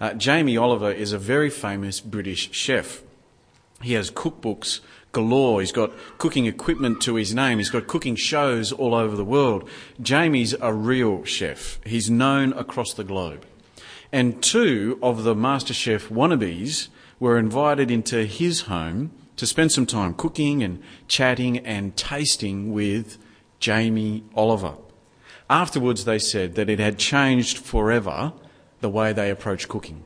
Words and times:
Uh, 0.00 0.14
Jamie 0.14 0.56
Oliver 0.56 0.90
is 0.90 1.12
a 1.12 1.18
very 1.18 1.50
famous 1.50 2.00
British 2.00 2.50
chef. 2.52 3.02
He 3.82 3.92
has 3.92 4.10
cookbooks 4.10 4.80
galore. 5.12 5.60
He's 5.60 5.72
got 5.72 5.92
cooking 6.16 6.46
equipment 6.46 7.02
to 7.02 7.16
his 7.16 7.34
name. 7.34 7.58
He's 7.58 7.70
got 7.70 7.86
cooking 7.86 8.16
shows 8.16 8.72
all 8.72 8.94
over 8.94 9.14
the 9.14 9.24
world. 9.24 9.68
Jamie's 10.00 10.54
a 10.60 10.72
real 10.72 11.24
chef. 11.24 11.78
He's 11.84 12.10
known 12.10 12.54
across 12.54 12.94
the 12.94 13.04
globe. 13.04 13.44
And 14.10 14.42
two 14.42 14.98
of 15.02 15.22
the 15.24 15.34
MasterChef 15.34 16.08
wannabes 16.08 16.88
were 17.18 17.38
invited 17.38 17.90
into 17.90 18.24
his 18.24 18.62
home 18.62 19.10
to 19.36 19.46
spend 19.46 19.70
some 19.72 19.86
time 19.86 20.14
cooking 20.14 20.62
and 20.62 20.82
chatting 21.08 21.58
and 21.58 21.96
tasting 21.96 22.72
with 22.72 23.18
Jamie 23.58 24.24
Oliver. 24.34 24.74
Afterwards, 25.48 26.04
they 26.04 26.18
said 26.18 26.54
that 26.54 26.70
it 26.70 26.78
had 26.78 26.98
changed 26.98 27.58
forever 27.58 28.32
the 28.80 28.90
way 28.90 29.12
they 29.12 29.30
approach 29.30 29.68
cooking. 29.68 30.04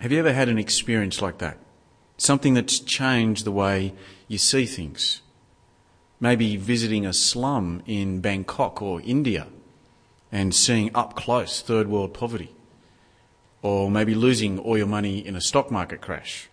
Have 0.00 0.12
you 0.12 0.18
ever 0.18 0.32
had 0.32 0.48
an 0.48 0.58
experience 0.58 1.22
like 1.22 1.38
that? 1.38 1.58
Something 2.16 2.54
that's 2.54 2.78
changed 2.78 3.44
the 3.44 3.52
way 3.52 3.94
you 4.28 4.38
see 4.38 4.66
things. 4.66 5.22
Maybe 6.20 6.56
visiting 6.56 7.04
a 7.06 7.12
slum 7.12 7.82
in 7.86 8.20
Bangkok 8.20 8.80
or 8.80 9.00
India 9.02 9.48
and 10.30 10.54
seeing 10.54 10.90
up 10.94 11.14
close 11.14 11.60
third 11.60 11.88
world 11.88 12.12
poverty. 12.12 12.54
Or 13.62 13.90
maybe 13.90 14.14
losing 14.14 14.58
all 14.58 14.76
your 14.76 14.86
money 14.86 15.24
in 15.24 15.36
a 15.36 15.40
stock 15.40 15.70
market 15.70 16.00
crash. 16.00 16.50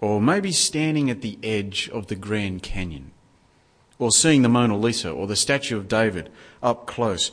Or 0.00 0.20
maybe 0.20 0.52
standing 0.52 1.10
at 1.10 1.22
the 1.22 1.38
edge 1.42 1.88
of 1.92 2.06
the 2.06 2.14
Grand 2.14 2.62
Canyon. 2.62 3.12
Or 3.98 4.10
seeing 4.10 4.42
the 4.42 4.48
Mona 4.48 4.76
Lisa 4.76 5.10
or 5.10 5.26
the 5.26 5.36
Statue 5.36 5.76
of 5.76 5.88
David 5.88 6.30
up 6.62 6.86
close. 6.86 7.32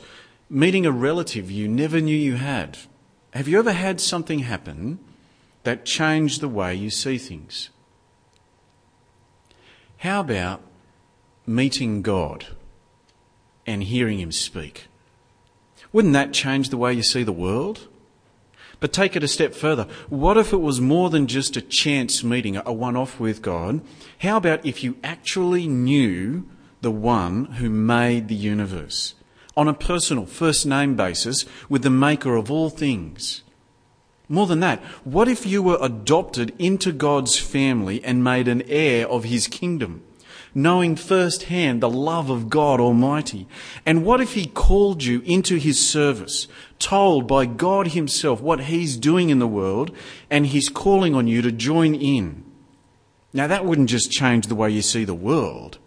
Meeting 0.50 0.86
a 0.86 0.92
relative 0.92 1.50
you 1.50 1.68
never 1.68 2.00
knew 2.00 2.16
you 2.16 2.36
had. 2.36 2.78
Have 3.34 3.48
you 3.48 3.58
ever 3.58 3.72
had 3.72 4.00
something 4.00 4.40
happen 4.40 4.98
that 5.64 5.84
changed 5.84 6.40
the 6.40 6.48
way 6.48 6.74
you 6.74 6.88
see 6.88 7.18
things? 7.18 7.68
How 9.98 10.20
about 10.20 10.62
meeting 11.46 12.00
God 12.00 12.46
and 13.66 13.82
hearing 13.82 14.20
Him 14.20 14.32
speak? 14.32 14.86
Wouldn't 15.92 16.14
that 16.14 16.32
change 16.32 16.70
the 16.70 16.78
way 16.78 16.94
you 16.94 17.02
see 17.02 17.22
the 17.22 17.32
world? 17.32 17.88
But 18.80 18.92
take 18.92 19.16
it 19.16 19.24
a 19.24 19.28
step 19.28 19.54
further. 19.54 19.86
What 20.08 20.38
if 20.38 20.52
it 20.54 20.60
was 20.62 20.80
more 20.80 21.10
than 21.10 21.26
just 21.26 21.56
a 21.56 21.60
chance 21.60 22.24
meeting, 22.24 22.56
a 22.56 22.72
one 22.72 22.96
off 22.96 23.20
with 23.20 23.42
God? 23.42 23.82
How 24.20 24.38
about 24.38 24.64
if 24.64 24.82
you 24.82 24.96
actually 25.04 25.66
knew 25.66 26.46
the 26.80 26.90
one 26.90 27.46
who 27.46 27.68
made 27.68 28.28
the 28.28 28.34
universe 28.34 29.14
on 29.58 29.66
a 29.66 29.74
personal, 29.74 30.24
first 30.24 30.64
name 30.64 30.94
basis 30.94 31.44
with 31.68 31.82
the 31.82 31.90
maker 31.90 32.36
of 32.36 32.48
all 32.48 32.70
things? 32.70 33.42
More 34.28 34.46
than 34.46 34.60
that, 34.60 34.80
what 35.02 35.26
if 35.26 35.44
you 35.44 35.64
were 35.64 35.78
adopted 35.80 36.54
into 36.60 36.92
God's 36.92 37.36
family 37.36 38.04
and 38.04 38.22
made 38.22 38.46
an 38.46 38.62
heir 38.68 39.08
of 39.08 39.24
his 39.24 39.48
kingdom, 39.48 40.04
knowing 40.54 40.94
firsthand 40.94 41.80
the 41.80 41.90
love 41.90 42.30
of 42.30 42.48
God 42.48 42.78
Almighty? 42.78 43.48
And 43.84 44.04
what 44.04 44.20
if 44.20 44.34
he 44.34 44.46
called 44.46 45.02
you 45.02 45.22
into 45.24 45.56
his 45.56 45.84
service, 45.84 46.46
told 46.78 47.26
by 47.26 47.44
God 47.44 47.88
himself 47.88 48.40
what 48.40 48.60
he's 48.60 48.96
doing 48.96 49.28
in 49.28 49.40
the 49.40 49.48
world, 49.48 49.90
and 50.30 50.46
he's 50.46 50.68
calling 50.68 51.16
on 51.16 51.26
you 51.26 51.42
to 51.42 51.50
join 51.50 51.96
in? 51.96 52.44
Now 53.32 53.48
that 53.48 53.64
wouldn't 53.64 53.90
just 53.90 54.12
change 54.12 54.46
the 54.46 54.54
way 54.54 54.70
you 54.70 54.82
see 54.82 55.02
the 55.02 55.14
world. 55.14 55.78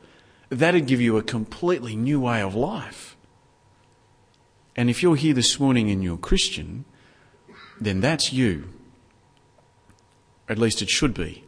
That'd 0.50 0.88
give 0.88 1.00
you 1.00 1.16
a 1.16 1.23
completely 1.23 1.95
new 1.95 2.19
way 2.19 2.41
of 2.41 2.53
life. 2.53 3.11
And 4.82 4.90
if 4.90 5.04
you're 5.04 5.16
here 5.16 5.36
this 5.36 5.60
morning 5.60 5.92
and 5.92 6.04
you're 6.04 6.18
Christian, 6.18 6.86
then 7.80 8.02
that's 8.02 8.34
you. 8.34 8.70
At 10.50 10.58
least 10.58 10.82
it 10.82 10.90
should 10.90 11.14
be. 11.14 11.44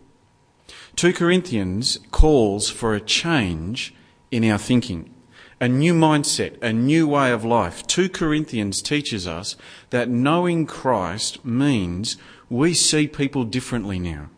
2 0.98 1.14
Corinthians 1.14 1.98
calls 2.11 2.70
for 2.70 2.94
a 2.94 3.02
change 3.02 3.95
in 4.30 4.48
our 4.48 4.60
thinking, 4.60 5.11
a 5.60 5.67
new 5.67 5.95
mindset, 5.95 6.61
a 6.61 6.72
new 6.72 7.08
way 7.08 7.32
of 7.32 7.43
life. 7.43 7.88
2 7.88 8.08
Corinthians 8.08 8.83
teaches 8.83 9.27
us 9.27 9.55
that 9.89 10.10
knowing 10.10 10.67
Christ 10.67 11.43
means 11.43 12.17
we 12.52 12.76
see 12.76 13.08
people 13.08 13.45
differently 13.45 13.98
now. 13.98 14.30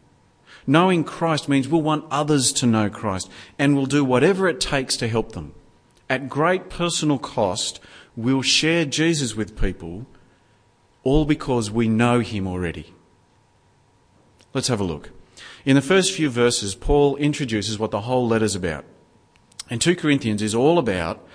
Knowing 0.66 1.03
Christ 1.03 1.50
means 1.50 1.67
we'll 1.67 1.81
want 1.81 2.05
others 2.09 2.53
to 2.53 2.66
know 2.66 2.89
Christ 2.89 3.29
and 3.59 3.75
we'll 3.75 3.88
do 3.88 4.05
whatever 4.05 4.47
it 4.47 4.61
takes 4.61 4.95
to 4.95 5.09
help 5.09 5.34
them. 5.34 5.53
At 6.09 6.29
great 6.29 6.69
personal 6.69 7.17
cost, 7.17 7.81
we'll 8.15 8.41
share 8.41 8.85
Jesus 8.85 9.35
with 9.35 9.59
people 9.59 10.05
all 11.03 11.25
because 11.25 11.69
we 11.69 11.87
know 11.87 12.19
him 12.19 12.47
already. 12.47 12.93
Let's 14.53 14.67
have 14.69 14.79
a 14.79 14.85
look. 14.85 15.11
In 15.65 15.75
the 15.75 15.81
first 15.81 16.13
few 16.13 16.29
verses, 16.29 16.75
Paul 16.75 17.15
introduces 17.17 17.77
what 17.77 17.91
the 17.91 18.01
whole 18.01 18.27
letter's 18.27 18.55
about. 18.55 18.85
And 19.69 19.81
2 19.81 19.95
Corinthians 19.95 20.41
is 20.41 20.55
all 20.55 20.77
about 20.77 21.27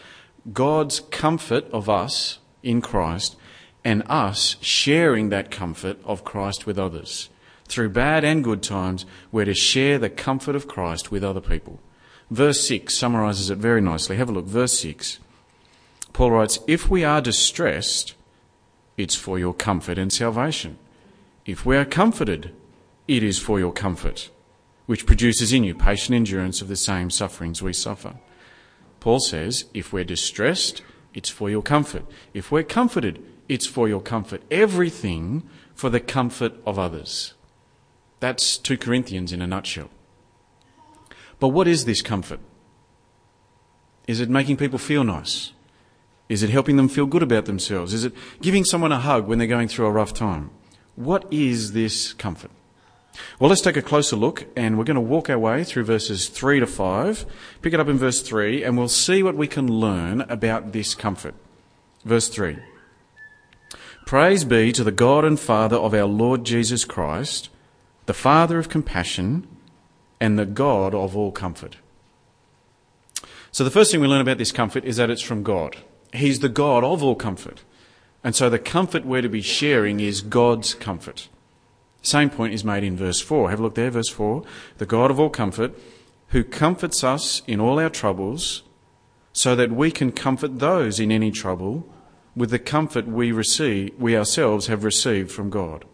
God's 0.53 1.01
comfort 1.01 1.69
of 1.71 1.89
us 1.89 2.39
in 2.63 2.81
Christ 2.81 3.37
and 3.85 4.03
us 4.07 4.57
sharing 4.61 5.29
that 5.31 5.51
comfort 5.51 5.99
of 6.05 6.25
Christ 6.25 6.67
with 6.67 6.79
others. 6.79 7.29
Through 7.67 7.91
bad 7.91 8.25
and 8.25 8.43
good 8.43 8.63
times, 8.63 9.07
we're 9.31 9.45
to 9.45 9.55
share 9.55 9.99
the 9.99 10.11
comfort 10.11 10.57
of 10.57 10.67
Christ 10.69 11.11
with 11.11 11.23
other 11.23 11.41
people. 11.41 11.79
Verse 12.31 12.67
6 12.67 12.95
summarizes 12.95 13.51
it 13.51 13.59
very 13.59 13.81
nicely. 13.81 14.17
Have 14.17 14.29
a 14.29 14.33
look. 14.33 14.47
Verse 14.47 14.79
6. 14.81 15.19
Paul 16.21 16.33
writes, 16.33 16.59
If 16.67 16.91
we 16.91 17.03
are 17.03 17.23
distressed, 17.23 18.13
it's 18.99 19.15
for 19.15 19.39
your 19.39 19.55
comfort 19.55 19.97
and 19.97 20.13
salvation. 20.13 20.77
If 21.47 21.65
we 21.65 21.79
are 21.79 21.87
comforted, 21.87 22.55
it 23.09 23.23
is 23.23 23.39
for 23.39 23.59
your 23.59 23.73
comfort, 23.73 24.29
which 24.85 25.07
produces 25.07 25.55
in 25.55 25.65
you 25.65 25.75
patient 25.75 26.15
endurance 26.15 26.61
of 26.61 26.69
the 26.69 26.77
same 26.77 27.09
sufferings 27.09 27.63
we 27.63 27.73
suffer. 27.73 28.17
Paul 29.01 29.21
says, 29.21 29.65
if 29.73 29.95
we're 29.95 30.05
distressed, 30.05 30.83
it's 31.15 31.31
for 31.31 31.49
your 31.49 31.63
comfort. 31.63 32.05
If 32.35 32.53
we're 32.53 32.65
comforted, 32.65 33.25
it's 33.49 33.67
for 33.67 33.89
your 33.89 34.03
comfort. 34.03 34.43
Everything 34.51 35.49
for 35.75 35.89
the 35.89 36.01
comfort 36.01 36.53
of 36.67 36.79
others. 36.79 37.33
That's 38.19 38.59
2 38.59 38.77
Corinthians 38.77 39.33
in 39.33 39.41
a 39.41 39.47
nutshell. 39.47 39.89
But 41.39 41.49
what 41.49 41.67
is 41.67 41.87
this 41.87 42.03
comfort? 42.03 42.41
Is 44.07 44.21
it 44.21 44.29
making 44.29 44.59
people 44.59 44.79
feel 44.79 45.03
nice? 45.03 45.53
Is 46.31 46.45
it 46.45 46.51
helping 46.51 46.77
them 46.77 46.89
feel 46.89 47.07
good 47.07 47.25
about 47.25 47.47
themselves? 47.47 47.93
Is 47.93 48.05
it 48.05 48.15
giving 48.41 48.65
someone 48.65 48.93
a 48.93 49.01
hug 49.01 49.27
when 49.27 49.39
they're 49.39 49.49
going 49.49 49.67
through 49.67 49.87
a 49.87 49.91
rough 49.91 50.15
time? 50.15 50.51
What 50.95 51.27
is 51.33 51.73
this 51.73 52.13
comfort? 52.13 52.53
Well, 53.41 53.51
let's 53.51 53.61
take 53.61 53.77
a 53.77 53.83
closer 53.83 54.15
look 54.15 54.47
and 54.57 54.79
we're 54.79 54.85
going 54.85 54.95
to 54.95 55.01
walk 55.01 55.29
our 55.29 55.41
way 55.41 55.65
through 55.65 55.85
verses 55.85 56.29
3 56.29 56.61
to 56.61 56.69
5. 56.69 57.27
Pick 57.63 57.75
it 57.75 57.81
up 57.81 57.89
in 57.89 57.99
verse 57.99 58.23
3 58.23 58.63
and 58.63 58.79
we'll 58.79 58.87
see 58.87 59.25
what 59.25 59.35
we 59.35 59.49
can 59.49 59.67
learn 59.67 60.21
about 60.23 60.71
this 60.71 60.95
comfort. 60.95 61.35
Verse 62.05 62.29
3. 62.29 62.59
Praise 64.07 64.45
be 64.45 64.71
to 64.71 64.85
the 64.85 64.93
God 64.93 65.25
and 65.25 65.39
Father 65.39 65.77
of 65.77 65.95
our 65.95 66.05
Lord 66.05 66.45
Jesus 66.45 66.85
Christ, 66.85 67.49
the 68.07 68.15
Father 68.15 68.61
of 68.61 68.69
compassion 68.69 69.49
and 70.21 70.39
the 70.39 70.47
God 70.47 70.95
of 70.95 71.17
all 71.17 71.33
comfort. 71.33 71.79
So 73.51 73.65
the 73.65 73.71
first 73.71 73.91
thing 73.91 74.01
we 74.01 74.07
learn 74.07 74.21
about 74.21 74.39
this 74.39 74.53
comfort 74.53 74.85
is 74.85 74.97
that 74.97 75.11
it's 75.11 75.23
from 75.23 75.43
God. 75.43 75.77
He's 76.13 76.41
the 76.41 76.49
God 76.49 76.85
of 76.85 77.03
all 77.03 77.15
comfort. 77.15 77.63
And 78.23 78.35
so 78.35 78.51
the 78.51 78.59
comfort 78.59 79.05
we're 79.05 79.23
to 79.23 79.29
be 79.29 79.43
sharing 79.43 80.01
is 80.01 80.21
God's 80.21 80.75
comfort. 80.75 81.29
Same 82.03 82.31
point 82.31 82.55
is 82.55 82.65
made 82.65 82.85
in 82.85 82.97
verse 82.97 83.21
4. 83.21 83.51
Have 83.51 83.61
a 83.61 83.63
look 83.63 83.75
there, 83.75 83.91
verse 83.91 84.09
4. 84.09 84.43
The 84.79 84.87
God 84.87 85.11
of 85.11 85.21
all 85.21 85.31
comfort, 85.31 85.75
who 86.29 86.45
comforts 86.45 87.05
us 87.05 87.43
in 87.47 87.61
all 87.61 87.79
our 87.79 87.91
troubles, 87.91 88.63
so 89.33 89.55
that 89.55 89.71
we 89.71 89.91
can 89.91 90.13
comfort 90.13 90.59
those 90.59 90.99
in 90.99 91.13
any 91.13 91.31
trouble 91.31 91.87
with 92.35 92.51
the 92.51 92.59
comfort 92.59 93.07
we 93.07 93.33
receive, 93.33 93.93
we 93.99 94.17
ourselves 94.17 94.67
have 94.69 94.85
received 94.85 95.31
from 95.31 95.51
God. 95.51 95.85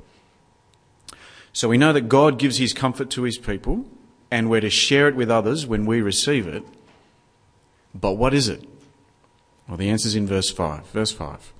So 1.52 1.68
we 1.68 1.78
know 1.78 1.92
that 1.92 2.08
God 2.08 2.38
gives 2.38 2.58
his 2.58 2.72
comfort 2.72 3.10
to 3.10 3.22
his 3.22 3.38
people, 3.38 3.86
and 4.30 4.50
we're 4.50 4.60
to 4.60 4.70
share 4.70 5.08
it 5.08 5.16
with 5.16 5.30
others 5.30 5.66
when 5.66 5.86
we 5.86 6.02
receive 6.02 6.46
it. 6.46 6.62
But 7.94 8.12
what 8.12 8.34
is 8.34 8.48
it? 8.48 8.62
Well, 9.68 9.76
the 9.76 9.90
answer 9.90 10.08
is 10.08 10.14
in 10.14 10.26
verse 10.26 10.50
5. 10.50 10.88
Verse 10.88 11.12
5. 11.12 11.52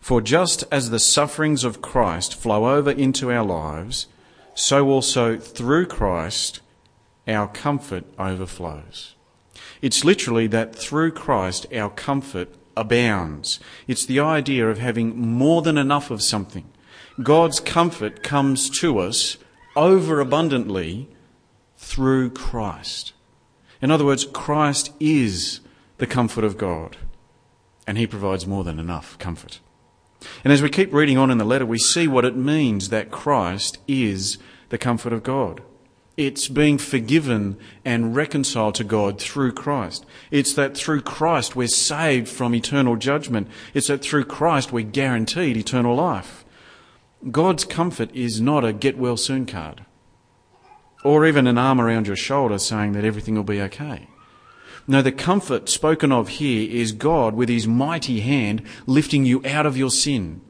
For 0.00 0.20
just 0.20 0.64
as 0.70 0.90
the 0.90 0.98
sufferings 0.98 1.64
of 1.64 1.82
Christ 1.82 2.34
flow 2.34 2.68
over 2.68 2.90
into 2.90 3.32
our 3.32 3.44
lives, 3.44 4.06
so 4.54 4.88
also 4.88 5.38
through 5.38 5.86
Christ 5.86 6.60
our 7.26 7.48
comfort 7.48 8.04
overflows. 8.18 9.14
It's 9.80 10.04
literally 10.04 10.46
that 10.48 10.74
through 10.74 11.12
Christ 11.12 11.66
our 11.72 11.90
comfort 11.90 12.48
abounds. 12.76 13.60
It's 13.86 14.06
the 14.06 14.20
idea 14.20 14.68
of 14.68 14.78
having 14.78 15.18
more 15.20 15.62
than 15.62 15.78
enough 15.78 16.10
of 16.10 16.22
something. 16.22 16.64
God's 17.22 17.60
comfort 17.60 18.22
comes 18.22 18.70
to 18.80 18.98
us 18.98 19.36
overabundantly 19.76 21.08
through 21.76 22.30
Christ. 22.30 23.12
In 23.80 23.90
other 23.90 24.04
words, 24.04 24.24
Christ 24.24 24.92
is 25.00 25.60
the 25.98 26.06
comfort 26.06 26.44
of 26.44 26.56
God 26.56 26.96
and 27.86 27.98
he 27.98 28.06
provides 28.06 28.46
more 28.46 28.64
than 28.64 28.78
enough 28.78 29.18
comfort. 29.18 29.60
And 30.44 30.52
as 30.52 30.62
we 30.62 30.70
keep 30.70 30.92
reading 30.92 31.18
on 31.18 31.30
in 31.30 31.38
the 31.38 31.44
letter, 31.44 31.66
we 31.66 31.78
see 31.78 32.06
what 32.06 32.24
it 32.24 32.36
means 32.36 32.88
that 32.88 33.10
Christ 33.10 33.78
is 33.88 34.38
the 34.68 34.78
comfort 34.78 35.12
of 35.12 35.22
God. 35.22 35.62
It's 36.16 36.46
being 36.48 36.78
forgiven 36.78 37.56
and 37.84 38.14
reconciled 38.14 38.74
to 38.76 38.84
God 38.84 39.18
through 39.18 39.52
Christ. 39.52 40.04
It's 40.30 40.54
that 40.54 40.76
through 40.76 41.00
Christ 41.02 41.56
we're 41.56 41.68
saved 41.68 42.28
from 42.28 42.54
eternal 42.54 42.96
judgment. 42.96 43.48
It's 43.72 43.86
that 43.86 44.02
through 44.02 44.24
Christ 44.24 44.72
we're 44.72 44.84
guaranteed 44.84 45.56
eternal 45.56 45.96
life. 45.96 46.44
God's 47.30 47.64
comfort 47.64 48.14
is 48.14 48.40
not 48.40 48.64
a 48.64 48.72
get 48.72 48.98
well 48.98 49.16
soon 49.16 49.46
card 49.46 49.86
or 51.02 51.26
even 51.26 51.46
an 51.46 51.58
arm 51.58 51.80
around 51.80 52.06
your 52.06 52.16
shoulder 52.16 52.58
saying 52.58 52.92
that 52.92 53.04
everything 53.04 53.34
will 53.34 53.42
be 53.42 53.60
okay. 53.60 54.08
No, 54.86 55.00
the 55.00 55.12
comfort 55.12 55.68
spoken 55.68 56.10
of 56.10 56.28
here 56.28 56.68
is 56.70 56.92
God 56.92 57.34
with 57.34 57.48
his 57.48 57.66
mighty 57.66 58.20
hand 58.20 58.62
lifting 58.86 59.24
you 59.24 59.42
out 59.46 59.66
of 59.66 59.76
your 59.76 59.90
sin. 59.90 60.40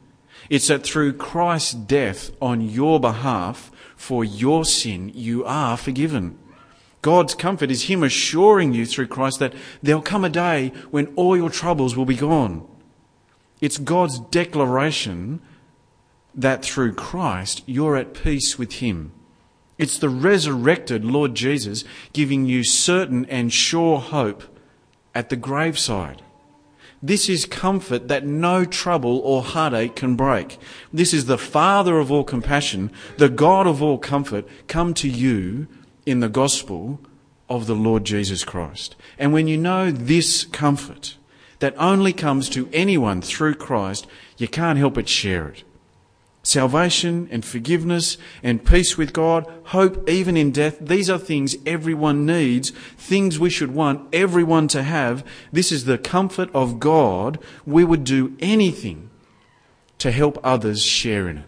It's 0.49 0.69
that 0.69 0.85
through 0.85 1.15
Christ's 1.15 1.75
death 1.75 2.31
on 2.41 2.61
your 2.61 2.99
behalf 2.99 3.71
for 3.97 4.25
your 4.25 4.65
sin, 4.65 5.11
you 5.15 5.45
are 5.45 5.77
forgiven. 5.77 6.39
God's 7.03 7.35
comfort 7.35 7.71
is 7.71 7.85
him 7.85 8.03
assuring 8.03 8.73
you 8.73 8.87
through 8.87 9.09
Christ 9.09 9.41
that 9.41 9.55
there'll 9.83 10.03
come 10.03 10.25
a 10.25 10.31
day 10.31 10.73
when 10.91 11.13
all 11.17 11.37
your 11.37 11.51
troubles 11.51 11.97
will 11.97 12.05
be 12.05 12.17
gone. 12.17 12.67
It's 13.61 13.79
God's 13.79 14.19
declaration 14.19 15.41
that 16.35 16.65
through 16.65 16.95
Christ 16.95 17.63
you're 17.67 17.97
at 17.97 18.15
peace 18.15 18.59
with 18.59 18.75
him. 18.75 19.13
It's 19.79 19.99
the 19.99 20.09
resurrected 20.09 21.05
Lord 21.05 21.35
Jesus 21.35 21.85
giving 22.13 22.45
you 22.45 22.63
certain 22.63 23.25
and 23.27 23.53
sure 23.53 23.99
hope 23.99 24.45
at 25.15 25.29
the 25.29 25.37
graveside. 25.37 26.23
This 27.03 27.29
is 27.29 27.47
comfort 27.47 28.07
that 28.07 28.25
no 28.25 28.65
trouble 28.65 29.19
or 29.19 29.43
heartache 29.43 29.97
can 29.97 30.15
break. 30.15 30.59
This 30.93 31.13
is 31.13 31.27
the 31.27 31.39
Father 31.39 31.99
of 31.99 32.13
all 32.13 32.23
compassion, 32.23 32.93
the 33.19 33.29
God 33.29 33.67
of 33.67 33.83
all 33.83 33.99
comfort, 33.99 34.47
come 34.69 34.95
to 34.95 35.09
you 35.09 35.67
in 36.07 36.21
the 36.21 36.29
gospel 36.29 37.01
of 37.49 37.67
the 37.67 37.75
Lord 37.75 38.05
Jesus 38.05 38.45
Christ. 38.45 38.95
And 39.19 39.33
when 39.33 39.49
you 39.49 39.59
know 39.59 39.91
this 39.91 40.45
comfort 40.45 41.17
that 41.59 41.75
only 41.77 42.13
comes 42.13 42.49
to 42.51 42.69
anyone 42.73 43.21
through 43.21 43.55
Christ, 43.55 44.07
you 44.39 44.47
can't 44.47 44.79
help 44.79 44.95
but 44.95 45.09
share 45.09 45.49
it 45.49 45.65
salvation 46.43 47.29
and 47.31 47.45
forgiveness 47.45 48.19
and 48.43 48.65
peace 48.65 48.99
with 48.99 49.13
God, 49.13 49.47
hope 49.67 50.09
even 50.09 50.37
in 50.37 50.51
death. 50.51 50.79
These 50.81 51.09
are 51.09 51.19
things 51.19 51.57
everyone 51.65 52.27
needs, 52.27 52.71
things 52.97 53.39
we 53.39 53.51
should 53.51 53.73
want 53.73 54.13
everyone 54.13 54.69
to 54.69 54.83
have. 54.83 55.25
This 55.53 55.71
is 55.71 55.85
the 55.85 55.99
comfort 55.99 56.51
of 56.53 56.81
God. 56.81 57.39
We 57.65 57.85
would 57.85 58.05
do 58.05 58.37
anything 58.41 59.11
to 59.99 60.11
help 60.11 60.39
others 60.43 60.83
share 60.83 61.29
in 61.29 61.39
it. 61.39 61.45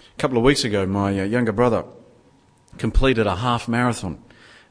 A 0.00 0.18
couple 0.18 0.38
of 0.38 0.44
weeks 0.44 0.64
ago, 0.64 0.86
my 0.86 1.20
uh, 1.20 1.24
younger 1.24 1.52
brother 1.52 1.84
completed 2.78 3.26
a 3.26 3.36
half 3.36 3.68
marathon. 3.68 4.22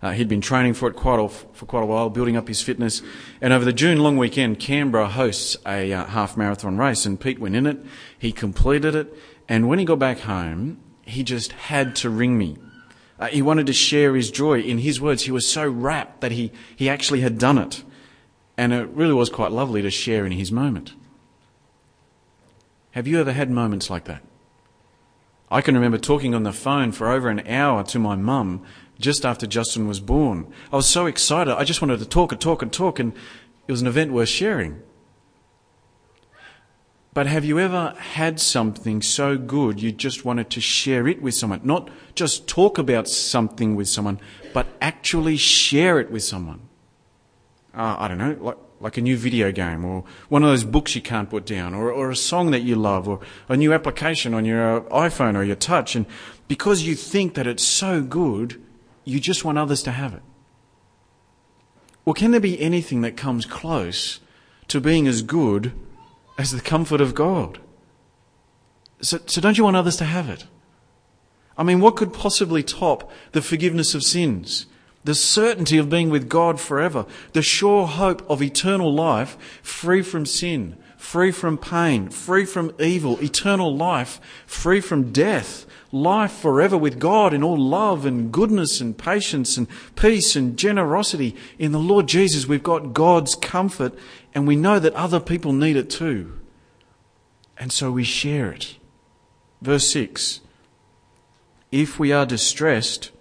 Uh, 0.02 0.12
he'd 0.12 0.28
been 0.28 0.42
training 0.42 0.74
for 0.74 0.90
it 0.90 0.96
quite 0.96 1.20
a, 1.20 1.28
for 1.30 1.66
quite 1.66 1.84
a 1.84 1.86
while, 1.86 2.10
building 2.10 2.38
up 2.38 2.48
his 2.48 2.62
fitness. 2.62 3.02
And 3.42 3.54
over 3.54 3.66
the 3.66 3.74
June 3.74 4.00
long 4.00 4.18
weekend, 4.18 4.60
Canberra 4.60 5.08
hosts 5.08 5.58
a 5.66 5.92
uh, 5.92 6.06
half 6.06 6.38
marathon 6.38 6.78
race, 6.78 7.06
and 7.06 7.20
Pete 7.20 7.40
went 7.40 7.56
in 7.56 7.66
it. 7.66 7.80
He 8.18 8.32
completed 8.32 8.96
it, 8.96 9.14
and 9.48 9.68
when 9.68 9.80
he 9.80 9.86
got 9.86 10.00
back 10.00 10.20
home, 10.20 10.80
he 11.04 11.24
just 11.24 11.52
had 11.54 11.96
to 11.98 12.10
ring 12.10 12.38
me. 12.38 12.58
Uh, 13.20 13.28
he 13.28 13.42
wanted 13.42 13.68
to 13.68 13.74
share 13.74 14.16
his 14.16 14.30
joy. 14.30 14.60
In 14.60 14.80
his 14.80 15.00
words, 15.00 15.24
he 15.24 15.32
was 15.32 15.48
so 15.48 15.68
rapt 15.68 16.22
that 16.22 16.32
he, 16.32 16.52
he 16.76 16.90
actually 16.90 17.22
had 17.22 17.38
done 17.38 17.58
it. 17.58 17.84
And 18.58 18.74
it 18.74 18.90
really 18.90 19.14
was 19.14 19.30
quite 19.30 19.52
lovely 19.52 19.82
to 19.82 19.90
share 19.90 20.26
in 20.26 20.32
his 20.32 20.52
moment. 20.52 20.94
Have 22.92 23.08
you 23.08 23.20
ever 23.20 23.34
had 23.34 23.50
moments 23.50 23.90
like 23.90 24.06
that? 24.06 24.22
I 25.52 25.62
can 25.62 25.76
remember 25.76 25.98
talking 25.98 26.34
on 26.34 26.44
the 26.44 26.52
phone 26.52 26.92
for 26.92 27.10
over 27.10 27.30
an 27.30 27.46
hour 27.48 27.84
to 27.84 28.00
my 28.00 28.16
mum 28.16 28.66
just 29.00 29.26
after 29.26 29.48
Justin 29.48 29.88
was 29.88 30.00
born. 30.00 30.52
I 30.72 30.76
was 30.76 30.88
so 30.88 31.06
excited. 31.06 31.56
I 31.56 31.64
just 31.64 31.82
wanted 31.82 32.00
to 32.00 32.06
talk 32.06 32.32
and 32.32 32.42
talk 32.42 32.62
and 32.62 32.72
talk, 32.72 33.00
and 33.00 33.14
it 33.68 33.72
was 33.72 33.82
an 33.82 33.88
event 33.88 34.12
worth 34.12 34.30
sharing. 34.30 34.82
But 37.14 37.28
have 37.28 37.46
you 37.46 37.60
ever 37.60 37.96
had 37.98 38.42
something 38.42 39.02
so 39.02 39.38
good 39.38 39.82
you 39.82 39.94
just 39.94 40.26
wanted 40.26 40.50
to 40.50 40.60
share 40.60 41.08
it 41.08 41.22
with 41.22 41.34
someone? 41.34 41.62
Not 41.64 41.90
just 42.14 42.46
talk 42.46 42.78
about 42.78 43.08
something 43.08 43.78
with 43.78 43.88
someone, 43.88 44.20
but 44.54 44.68
actually 44.82 45.38
share 45.38 45.98
it 46.02 46.12
with 46.12 46.24
someone. 46.24 46.68
Uh, 47.74 47.96
I 47.98 48.10
don't 48.10 48.18
know, 48.18 48.36
like, 48.42 48.58
like 48.82 48.98
a 48.98 49.02
new 49.02 49.16
video 49.16 49.54
game 49.54 49.86
or 49.86 50.04
one 50.28 50.44
of 50.44 50.50
those 50.50 50.66
books 50.66 50.94
you 50.94 51.02
can't 51.02 51.30
put 51.30 51.46
down 51.46 51.74
or, 51.74 51.90
or 51.90 52.10
a 52.10 52.16
song 52.18 52.52
that 52.52 52.64
you 52.64 52.76
love 52.76 53.08
or 53.08 53.22
a 53.48 53.56
new 53.56 53.74
application 53.74 54.34
on 54.34 54.44
your 54.44 54.82
iPhone 54.92 55.38
or 55.38 55.44
your 55.44 55.56
touch. 55.56 55.96
And 55.96 56.06
because 56.50 56.84
you 56.84 56.96
think 56.96 57.36
that 57.36 57.48
it's 57.48 57.64
so 57.64 58.02
good, 58.02 58.62
you 59.06 59.20
just 59.20 59.46
want 59.46 59.58
others 59.58 59.82
to 59.84 59.92
have 59.92 60.14
it. 60.14 60.22
Well, 62.04 62.14
can 62.14 62.32
there 62.32 62.40
be 62.40 62.60
anything 62.60 63.02
that 63.02 63.16
comes 63.16 63.46
close 63.46 64.20
to 64.68 64.82
being 64.82 65.08
as 65.08 65.22
good 65.22 65.72
as 66.38 66.52
the 66.52 66.62
comfort 66.62 67.02
of 67.02 67.16
God? 67.16 67.60
So, 69.02 69.20
so 69.26 69.42
don't 69.42 69.58
you 69.58 69.64
want 69.64 69.78
others 69.78 69.98
to 69.98 70.06
have 70.06 70.30
it? 70.30 70.46
I 71.58 71.64
mean, 71.64 71.80
what 71.80 71.96
could 71.96 72.14
possibly 72.14 72.64
top 72.64 73.10
the 73.32 73.42
forgiveness 73.42 73.96
of 73.96 74.04
sins? 74.04 74.66
The 75.04 75.16
certainty 75.16 75.78
of 75.78 75.90
being 75.90 76.10
with 76.10 76.28
God 76.30 76.60
forever, 76.60 77.06
the 77.34 77.42
sure 77.42 77.86
hope 77.88 78.28
of 78.30 78.42
eternal 78.42 78.92
life, 78.94 79.38
free 79.62 80.02
from 80.02 80.26
sin, 80.26 80.78
free 81.06 81.32
from 81.32 81.56
pain, 81.56 82.10
free 82.10 82.44
from 82.44 82.74
evil, 82.80 83.22
eternal 83.24 83.74
life, 83.74 84.20
free 84.48 84.82
from 84.82 85.14
death, 85.14 85.68
life 85.92 86.32
forever 86.32 86.76
with 86.76 87.00
God 87.00 87.32
in 87.32 87.44
all 87.44 87.60
love 87.60 88.08
and 88.08 88.32
goodness 88.32 88.82
and 88.82 88.98
patience 88.98 89.56
and 89.56 89.68
peace 89.96 90.36
and 90.36 90.58
generosity. 90.58 91.36
In 91.60 91.72
the 91.72 91.80
Lord 91.80 92.08
Jesus, 92.08 92.48
we've 92.48 92.64
got 92.64 92.94
God's 92.94 93.36
comfort 93.36 93.94
and 94.34 94.48
we 94.48 94.56
know 94.56 94.80
that 94.80 94.96
other 94.96 95.20
people 95.20 95.54
need 95.54 95.76
it 95.76 95.92
too. 95.92 96.40
And 97.56 97.72
so 97.72 97.92
we 97.92 98.04
share 98.04 98.52
it. 98.52 98.78
Verse 99.62 99.88
6 99.92 100.42
If 101.72 102.00
we 102.00 102.12
are 102.12 102.26
distressed, 102.26 103.12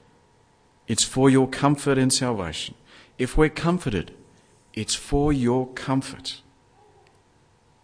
it's 0.88 1.04
for 1.04 1.28
your 1.28 1.46
comfort 1.46 1.98
and 1.98 2.12
salvation. 2.12 2.76
If 3.18 3.36
we're 3.36 3.50
comforted, 3.50 4.14
it's 4.72 4.94
for 4.94 5.34
your 5.34 5.68
comfort. 5.74 6.40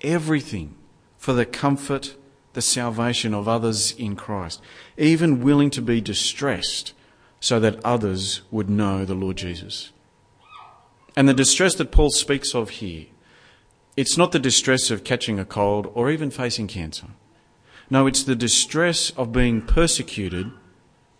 Everything 0.02 0.76
for 1.18 1.32
the 1.32 1.46
comfort 1.46 2.16
the 2.52 2.62
salvation 2.62 3.32
of 3.32 3.46
others 3.46 3.92
in 3.92 4.16
Christ, 4.16 4.60
even 4.96 5.42
willing 5.42 5.70
to 5.70 5.82
be 5.82 6.00
distressed 6.00 6.92
so 7.38 7.60
that 7.60 7.82
others 7.84 8.42
would 8.50 8.68
know 8.68 9.04
the 9.04 9.14
Lord 9.14 9.36
Jesus. 9.36 9.92
And 11.16 11.28
the 11.28 11.34
distress 11.34 11.74
that 11.76 11.92
Paul 11.92 12.10
speaks 12.10 12.54
of 12.54 12.70
here, 12.70 13.06
it's 13.96 14.16
not 14.16 14.32
the 14.32 14.38
distress 14.38 14.90
of 14.90 15.04
catching 15.04 15.38
a 15.38 15.44
cold 15.44 15.90
or 15.94 16.10
even 16.10 16.30
facing 16.30 16.66
cancer. 16.66 17.08
No, 17.88 18.06
it's 18.06 18.22
the 18.22 18.36
distress 18.36 19.10
of 19.10 19.32
being 19.32 19.62
persecuted 19.62 20.52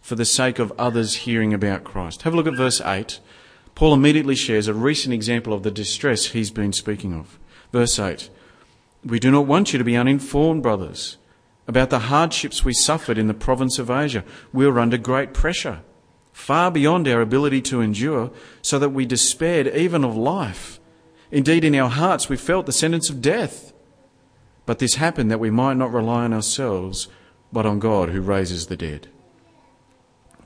for 0.00 0.14
the 0.14 0.24
sake 0.24 0.58
of 0.58 0.72
others 0.78 1.16
hearing 1.16 1.52
about 1.52 1.84
Christ. 1.84 2.22
Have 2.22 2.32
a 2.32 2.36
look 2.36 2.46
at 2.46 2.56
verse 2.56 2.80
8. 2.80 3.20
Paul 3.74 3.94
immediately 3.94 4.34
shares 4.34 4.68
a 4.68 4.74
recent 4.74 5.12
example 5.12 5.52
of 5.52 5.62
the 5.62 5.70
distress 5.70 6.26
he's 6.26 6.50
been 6.50 6.72
speaking 6.72 7.12
of. 7.12 7.38
Verse 7.72 7.98
8 7.98 8.30
We 9.04 9.18
do 9.18 9.30
not 9.30 9.46
want 9.46 9.72
you 9.72 9.78
to 9.78 9.84
be 9.84 9.96
uninformed, 9.96 10.62
brothers 10.62 11.16
about 11.70 11.90
the 11.90 12.00
hardships 12.00 12.64
we 12.64 12.72
suffered 12.72 13.16
in 13.16 13.28
the 13.28 13.34
province 13.34 13.78
of 13.78 13.90
Asia. 13.90 14.24
We 14.52 14.66
were 14.66 14.80
under 14.80 14.98
great 14.98 15.32
pressure, 15.32 15.82
far 16.32 16.68
beyond 16.70 17.06
our 17.06 17.20
ability 17.20 17.62
to 17.62 17.80
endure, 17.80 18.32
so 18.60 18.78
that 18.80 18.90
we 18.90 19.06
despaired 19.06 19.68
even 19.68 20.04
of 20.04 20.16
life. 20.16 20.80
Indeed, 21.30 21.64
in 21.64 21.76
our 21.76 21.88
hearts 21.88 22.28
we 22.28 22.36
felt 22.36 22.66
the 22.66 22.72
sentence 22.72 23.08
of 23.08 23.22
death. 23.22 23.72
But 24.66 24.80
this 24.80 24.96
happened 24.96 25.30
that 25.30 25.38
we 25.38 25.48
might 25.50 25.76
not 25.76 25.92
rely 25.92 26.24
on 26.24 26.32
ourselves, 26.32 27.06
but 27.52 27.66
on 27.66 27.78
God 27.78 28.08
who 28.08 28.20
raises 28.20 28.66
the 28.66 28.76
dead. 28.76 29.08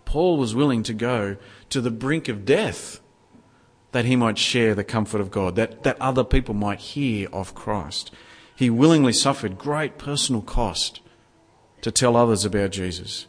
Paul 0.05 0.37
was 0.37 0.55
willing 0.55 0.83
to 0.83 0.93
go 0.93 1.39
to 1.71 1.81
the 1.81 1.91
brink 1.91 2.29
of 2.29 2.45
death 2.45 3.01
that 3.93 4.05
he 4.05 4.15
might 4.15 4.37
share 4.37 4.75
the 4.75 4.85
comfort 4.85 5.23
of 5.23 5.31
God, 5.31 5.57
that, 5.57 5.85
that 5.85 6.01
other 6.03 6.23
people 6.23 6.53
might 6.53 6.81
hear 6.81 7.29
of 7.33 7.55
Christ. 7.55 8.11
He 8.55 8.71
willingly 8.71 9.13
suffered 9.13 9.59
great 9.59 9.99
personal 9.99 10.43
cost 10.43 11.01
to 11.83 11.91
tell 11.91 12.17
others 12.17 12.45
about 12.45 12.71
Jesus. 12.71 13.27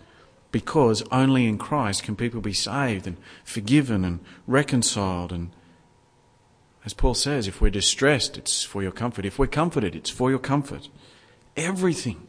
Because 0.52 1.04
only 1.12 1.48
in 1.48 1.58
Christ 1.58 2.04
can 2.04 2.16
people 2.16 2.40
be 2.40 2.54
saved 2.54 3.08
and 3.08 3.18
forgiven 3.44 4.06
and 4.06 4.20
reconciled. 4.48 5.34
And 5.34 5.52
as 6.86 6.94
Paul 6.94 7.16
says, 7.16 7.48
if 7.48 7.60
we're 7.60 7.70
distressed, 7.72 8.38
it's 8.38 8.64
for 8.64 8.82
your 8.82 8.92
comfort. 8.92 9.26
If 9.26 9.38
we're 9.38 9.48
comforted, 9.48 9.96
it's 9.96 10.10
for 10.10 10.30
your 10.30 10.40
comfort. 10.40 10.90
Everything. 11.58 12.28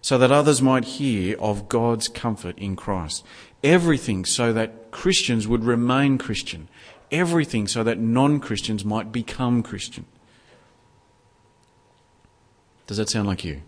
So 0.00 0.18
that 0.18 0.30
others 0.30 0.60
might 0.60 0.84
hear 0.84 1.36
of 1.38 1.68
God's 1.68 2.08
comfort 2.08 2.58
in 2.58 2.76
Christ. 2.76 3.24
Everything 3.64 4.24
so 4.24 4.52
that 4.52 4.90
Christians 4.90 5.48
would 5.48 5.64
remain 5.64 6.18
Christian. 6.18 6.68
Everything 7.10 7.66
so 7.66 7.82
that 7.84 7.98
non 7.98 8.40
Christians 8.40 8.84
might 8.84 9.12
become 9.12 9.62
Christian. 9.62 10.04
Does 12.88 12.96
that 12.96 13.10
sound 13.10 13.28
like 13.28 13.44
you? 13.44 13.60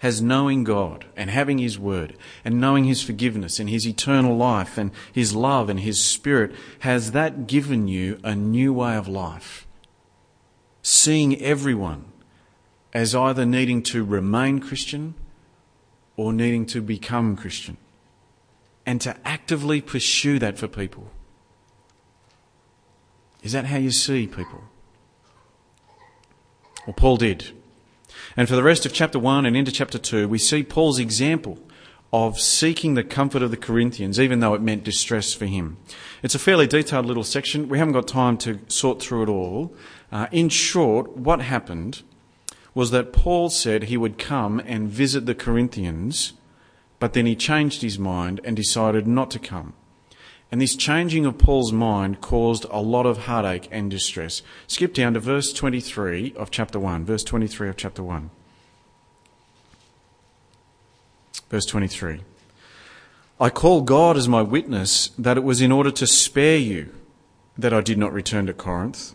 Has 0.00 0.20
knowing 0.20 0.64
God 0.64 1.06
and 1.16 1.30
having 1.30 1.58
His 1.58 1.78
Word 1.78 2.16
and 2.44 2.60
knowing 2.60 2.84
His 2.84 3.02
forgiveness 3.02 3.58
and 3.58 3.70
His 3.70 3.86
eternal 3.86 4.36
life 4.36 4.76
and 4.76 4.90
His 5.12 5.34
love 5.34 5.70
and 5.70 5.80
His 5.80 6.04
Spirit, 6.04 6.52
has 6.80 7.12
that 7.12 7.46
given 7.46 7.88
you 7.88 8.18
a 8.24 8.34
new 8.34 8.72
way 8.72 8.96
of 8.96 9.08
life? 9.08 9.66
Seeing 10.82 11.40
everyone 11.40 12.06
as 12.92 13.14
either 13.14 13.46
needing 13.46 13.82
to 13.84 14.04
remain 14.04 14.58
Christian 14.58 15.14
or 16.16 16.32
needing 16.32 16.66
to 16.66 16.80
become 16.80 17.36
Christian 17.36 17.76
and 18.84 19.00
to 19.00 19.16
actively 19.24 19.80
pursue 19.80 20.40
that 20.40 20.58
for 20.58 20.66
people. 20.66 21.12
Is 23.44 23.52
that 23.52 23.66
how 23.66 23.76
you 23.76 23.92
see 23.92 24.26
people? 24.26 24.64
Well, 26.88 26.94
Paul 26.94 27.18
did. 27.18 27.50
And 28.34 28.48
for 28.48 28.56
the 28.56 28.62
rest 28.62 28.86
of 28.86 28.94
chapter 28.94 29.18
1 29.18 29.44
and 29.44 29.54
into 29.54 29.70
chapter 29.70 29.98
2, 29.98 30.26
we 30.26 30.38
see 30.38 30.62
Paul's 30.62 30.98
example 30.98 31.58
of 32.14 32.40
seeking 32.40 32.94
the 32.94 33.04
comfort 33.04 33.42
of 33.42 33.50
the 33.50 33.58
Corinthians, 33.58 34.18
even 34.18 34.40
though 34.40 34.54
it 34.54 34.62
meant 34.62 34.84
distress 34.84 35.34
for 35.34 35.44
him. 35.44 35.76
It's 36.22 36.34
a 36.34 36.38
fairly 36.38 36.66
detailed 36.66 37.04
little 37.04 37.24
section. 37.24 37.68
We 37.68 37.76
haven't 37.76 37.92
got 37.92 38.08
time 38.08 38.38
to 38.38 38.60
sort 38.68 39.02
through 39.02 39.24
it 39.24 39.28
all. 39.28 39.74
Uh, 40.10 40.28
in 40.32 40.48
short, 40.48 41.14
what 41.14 41.42
happened 41.42 42.04
was 42.72 42.90
that 42.90 43.12
Paul 43.12 43.50
said 43.50 43.82
he 43.82 43.98
would 43.98 44.16
come 44.16 44.58
and 44.58 44.88
visit 44.88 45.26
the 45.26 45.34
Corinthians, 45.34 46.32
but 46.98 47.12
then 47.12 47.26
he 47.26 47.36
changed 47.36 47.82
his 47.82 47.98
mind 47.98 48.40
and 48.44 48.56
decided 48.56 49.06
not 49.06 49.30
to 49.32 49.38
come. 49.38 49.74
And 50.50 50.60
this 50.60 50.76
changing 50.76 51.26
of 51.26 51.36
Paul's 51.36 51.72
mind 51.72 52.20
caused 52.20 52.64
a 52.70 52.80
lot 52.80 53.04
of 53.04 53.26
heartache 53.26 53.68
and 53.70 53.90
distress. 53.90 54.42
Skip 54.66 54.94
down 54.94 55.14
to 55.14 55.20
verse 55.20 55.52
23 55.52 56.32
of 56.36 56.50
chapter 56.50 56.80
1. 56.80 57.04
Verse 57.04 57.22
23 57.22 57.68
of 57.68 57.76
chapter 57.76 58.02
1. 58.02 58.30
Verse 61.50 61.66
23. 61.66 62.20
I 63.40 63.50
call 63.50 63.82
God 63.82 64.16
as 64.16 64.28
my 64.28 64.42
witness 64.42 65.08
that 65.18 65.36
it 65.36 65.44
was 65.44 65.60
in 65.60 65.70
order 65.70 65.90
to 65.92 66.06
spare 66.06 66.56
you 66.56 66.94
that 67.56 67.74
I 67.74 67.80
did 67.82 67.98
not 67.98 68.12
return 68.12 68.46
to 68.46 68.54
Corinth. 68.54 69.14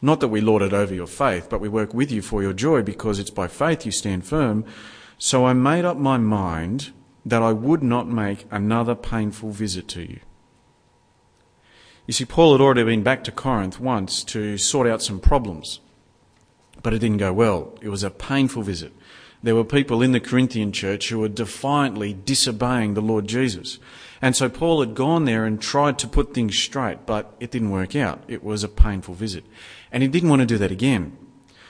Not 0.00 0.20
that 0.20 0.28
we 0.28 0.40
lord 0.40 0.62
it 0.62 0.72
over 0.72 0.94
your 0.94 1.06
faith, 1.06 1.48
but 1.50 1.60
we 1.60 1.68
work 1.68 1.92
with 1.92 2.10
you 2.10 2.22
for 2.22 2.42
your 2.42 2.52
joy 2.52 2.82
because 2.82 3.18
it's 3.18 3.30
by 3.30 3.48
faith 3.48 3.84
you 3.84 3.92
stand 3.92 4.24
firm. 4.24 4.64
So 5.18 5.44
I 5.44 5.52
made 5.52 5.84
up 5.84 5.98
my 5.98 6.16
mind 6.16 6.92
that 7.26 7.42
I 7.42 7.52
would 7.52 7.82
not 7.82 8.08
make 8.08 8.46
another 8.50 8.94
painful 8.94 9.50
visit 9.50 9.88
to 9.88 10.02
you. 10.02 10.20
You 12.06 12.12
see, 12.12 12.24
Paul 12.24 12.52
had 12.52 12.60
already 12.60 12.82
been 12.84 13.02
back 13.02 13.24
to 13.24 13.32
Corinth 13.32 13.78
once 13.78 14.24
to 14.24 14.58
sort 14.58 14.86
out 14.86 15.02
some 15.02 15.20
problems, 15.20 15.80
but 16.82 16.92
it 16.92 16.98
didn't 16.98 17.18
go 17.18 17.32
well. 17.32 17.78
It 17.80 17.88
was 17.88 18.02
a 18.02 18.10
painful 18.10 18.62
visit. 18.62 18.92
There 19.42 19.54
were 19.54 19.64
people 19.64 20.02
in 20.02 20.12
the 20.12 20.20
Corinthian 20.20 20.72
church 20.72 21.08
who 21.08 21.18
were 21.18 21.28
defiantly 21.28 22.12
disobeying 22.12 22.94
the 22.94 23.00
Lord 23.00 23.26
Jesus. 23.26 23.78
And 24.20 24.36
so 24.36 24.50
Paul 24.50 24.80
had 24.80 24.94
gone 24.94 25.24
there 25.24 25.46
and 25.46 25.60
tried 25.60 25.98
to 26.00 26.08
put 26.08 26.34
things 26.34 26.58
straight, 26.58 27.06
but 27.06 27.34
it 27.40 27.50
didn't 27.50 27.70
work 27.70 27.96
out. 27.96 28.22
It 28.28 28.44
was 28.44 28.62
a 28.62 28.68
painful 28.68 29.14
visit. 29.14 29.44
And 29.90 30.02
he 30.02 30.08
didn't 30.08 30.28
want 30.28 30.40
to 30.40 30.46
do 30.46 30.58
that 30.58 30.70
again. 30.70 31.16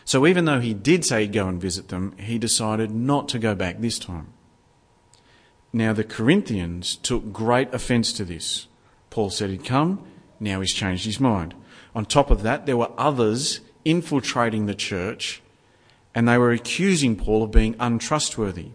So 0.05 0.27
even 0.27 0.47
though 0.47 0.59
he 0.59 0.75
did 0.75 1.05
say 1.05 1.23
he'd 1.23 1.33
go 1.33 1.47
and 1.47 1.61
visit 1.61 1.89
them, 1.89 2.17
he 2.19 2.39
decided 2.39 2.91
not 2.91 3.29
to 3.29 3.39
go 3.39 3.55
back 3.55 3.79
this 3.79 3.99
time. 3.99 4.33
Now 5.73 5.93
the 5.93 6.03
Corinthians 6.03 6.97
took 6.97 7.33
great 7.33 7.73
offence 7.73 8.13
to 8.15 8.25
this. 8.25 8.67
Paul 9.11 9.31
said 9.31 9.51
he'd 9.51 9.65
come, 9.65 10.05
now 10.41 10.61
he's 10.61 10.75
changed 10.75 11.05
his 11.05 11.21
mind. 11.21 11.55
On 11.95 12.05
top 12.05 12.31
of 12.31 12.43
that, 12.43 12.67
there 12.67 12.77
were 12.77 12.91
others 12.97 13.61
infiltrating 13.85 14.67
the 14.67 14.75
church 14.75 15.43
and 16.15 16.27
they 16.27 16.39
were 16.39 16.51
accusing 16.51 17.17
Paul 17.17 17.45
of 17.45 17.51
being 17.51 17.77
untrustworthy. 17.79 18.71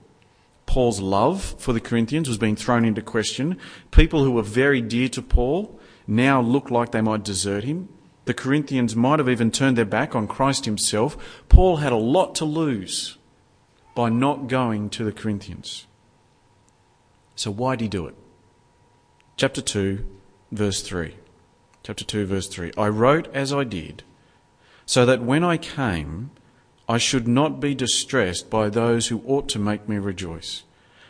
Paul's 0.66 1.02
love 1.02 1.56
for 1.58 1.74
the 1.74 1.80
Corinthians 1.80 2.28
was 2.28 2.38
being 2.38 2.56
thrown 2.56 2.86
into 2.86 3.02
question. 3.02 3.58
People 3.92 4.24
who 4.24 4.32
were 4.32 4.42
very 4.42 4.82
dear 4.82 5.10
to 5.10 5.22
Paul 5.22 5.80
now 6.08 6.42
looked 6.42 6.72
like 6.72 6.92
they 6.92 7.02
might 7.02 7.24
desert 7.24 7.64
him. 7.64 7.90
The 8.26 8.34
Corinthians 8.34 8.96
might 8.96 9.20
have 9.20 9.30
even 9.30 9.52
turned 9.52 9.78
their 9.78 9.86
back 9.86 10.16
on 10.16 10.28
Christ 10.28 10.66
himself. 10.66 11.44
Paul 11.50 11.78
had 11.78 11.92
a 11.92 11.98
lot 11.98 12.36
to 12.36 12.46
lose 12.46 13.18
by 13.96 14.10
not 14.10 14.48
going 14.48 14.90
to 14.92 15.04
the 15.04 15.12
Corinthians. 15.12 15.86
So 17.36 17.52
why 17.52 17.76
did 17.76 17.84
he 17.86 17.90
do 17.90 18.08
it? 18.08 18.16
Chapter 19.38 19.62
2, 19.62 20.06
verse 20.52 20.82
3 20.82 21.16
chapter 21.86 22.04
2, 22.04 22.26
verse 22.26 22.48
3. 22.48 22.72
I 22.76 22.88
wrote 22.88 23.28
as 23.32 23.54
I 23.54 23.64
did, 23.64 24.02
so 24.88 25.06
that 25.06 25.22
when 25.22 25.44
I 25.44 25.58
came, 25.58 26.32
I 26.90 26.98
should 26.98 27.28
not 27.28 27.60
be 27.60 27.76
distressed 27.76 28.50
by 28.50 28.70
those 28.70 29.08
who 29.08 29.22
ought 29.28 29.48
to 29.50 29.60
make 29.60 29.88
me 29.88 29.98
rejoice. 29.98 30.64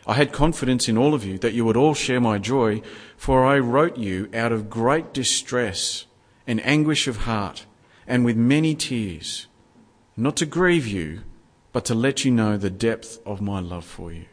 I 0.06 0.16
had 0.16 0.34
confidence 0.34 0.90
in 0.90 0.98
all 0.98 1.14
of 1.14 1.24
you 1.24 1.38
that 1.38 1.54
you 1.54 1.64
would 1.64 1.78
all 1.78 1.94
share 1.94 2.20
my 2.20 2.40
joy, 2.40 2.82
for 3.16 3.46
I 3.46 3.58
wrote 3.58 3.96
you 3.96 4.30
out 4.34 4.52
of 4.52 4.70
great 4.70 5.14
distress 5.14 6.08
and 6.46 6.66
anguish 6.66 7.08
of 7.08 7.20
heart, 7.20 7.66
and 8.06 8.26
with 8.26 8.36
many 8.36 8.76
tears, 8.76 9.48
not 10.18 10.36
to 10.38 10.46
grieve 10.46 10.86
you, 10.86 11.22
but 11.72 11.86
to 11.86 11.96
let 11.96 12.26
you 12.26 12.32
know 12.32 12.58
the 12.58 12.70
depth 12.70 13.20
of 13.26 13.40
my 13.40 13.62
love 13.62 13.86
for 13.86 14.12
you. 14.12 14.26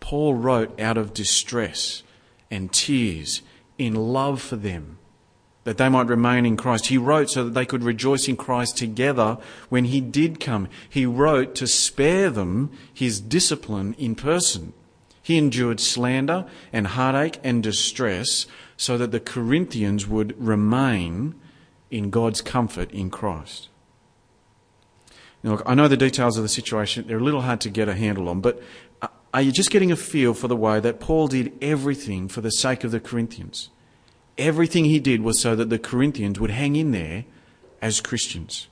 Paul 0.00 0.32
wrote 0.32 0.80
out 0.80 0.96
of 0.96 1.12
distress 1.12 2.02
and 2.50 2.72
tears 2.72 3.42
in 3.82 3.94
love 3.94 4.40
for 4.40 4.56
them, 4.56 4.98
that 5.64 5.78
they 5.78 5.88
might 5.88 6.06
remain 6.06 6.46
in 6.46 6.56
Christ. 6.56 6.86
He 6.86 6.98
wrote 6.98 7.30
so 7.30 7.44
that 7.44 7.54
they 7.54 7.66
could 7.66 7.84
rejoice 7.84 8.28
in 8.28 8.36
Christ 8.36 8.76
together 8.76 9.38
when 9.68 9.86
he 9.86 10.00
did 10.00 10.40
come. 10.40 10.68
He 10.88 11.06
wrote 11.06 11.54
to 11.56 11.66
spare 11.66 12.30
them 12.30 12.70
his 12.92 13.20
discipline 13.20 13.94
in 13.98 14.14
person. 14.14 14.72
He 15.22 15.38
endured 15.38 15.78
slander 15.78 16.46
and 16.72 16.88
heartache 16.88 17.38
and 17.44 17.62
distress 17.62 18.46
so 18.76 18.98
that 18.98 19.12
the 19.12 19.20
Corinthians 19.20 20.08
would 20.08 20.34
remain 20.44 21.36
in 21.90 22.10
God's 22.10 22.40
comfort 22.40 22.90
in 22.90 23.10
Christ. 23.10 23.68
Now, 25.42 25.52
look, 25.52 25.62
I 25.66 25.74
know 25.74 25.88
the 25.88 25.96
details 25.96 26.36
of 26.36 26.42
the 26.42 26.48
situation, 26.48 27.06
they're 27.06 27.18
a 27.18 27.22
little 27.22 27.42
hard 27.42 27.60
to 27.62 27.70
get 27.70 27.88
a 27.88 27.94
handle 27.94 28.28
on, 28.28 28.40
but 28.40 28.62
uh, 29.00 29.08
are 29.34 29.42
you 29.42 29.52
just 29.52 29.70
getting 29.70 29.92
a 29.92 29.96
feel 29.96 30.34
for 30.34 30.48
the 30.48 30.56
way 30.56 30.80
that 30.80 31.00
Paul 31.00 31.28
did 31.28 31.52
everything 31.60 32.28
for 32.28 32.40
the 32.40 32.50
sake 32.50 32.84
of 32.84 32.90
the 32.90 33.00
Corinthians? 33.00 33.70
Everything 34.38 34.84
he 34.86 34.98
did 34.98 35.22
was 35.22 35.40
so 35.40 35.54
that 35.54 35.70
the 35.70 35.78
Corinthians 35.78 36.40
would 36.40 36.50
hang 36.50 36.76
in 36.76 36.92
there 36.92 37.24
as 37.80 38.00
Christians. 38.00 38.68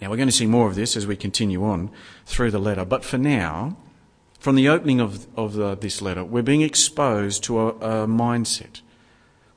Now, 0.00 0.10
we're 0.10 0.16
going 0.16 0.28
to 0.28 0.32
see 0.32 0.46
more 0.46 0.68
of 0.68 0.74
this 0.74 0.96
as 0.96 1.06
we 1.06 1.16
continue 1.16 1.64
on 1.64 1.90
through 2.26 2.50
the 2.50 2.58
letter, 2.58 2.84
but 2.84 3.04
for 3.04 3.16
now, 3.16 3.76
from 4.38 4.54
the 4.54 4.68
opening 4.68 5.00
of, 5.00 5.26
of 5.36 5.54
the, 5.54 5.74
this 5.74 6.02
letter, 6.02 6.22
we're 6.22 6.42
being 6.42 6.60
exposed 6.60 7.42
to 7.44 7.58
a, 7.60 7.68
a 7.68 8.06
mindset, 8.06 8.82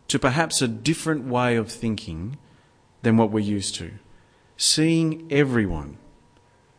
to 0.07 0.17
perhaps 0.17 0.61
a 0.61 0.67
different 0.67 1.25
way 1.25 1.55
of 1.57 1.69
thinking 1.69 2.37
than 3.01 3.17
what 3.17 3.31
we're 3.31 3.39
used 3.39 3.75
to. 3.75 3.91
Seeing 4.55 5.27
everyone 5.29 5.97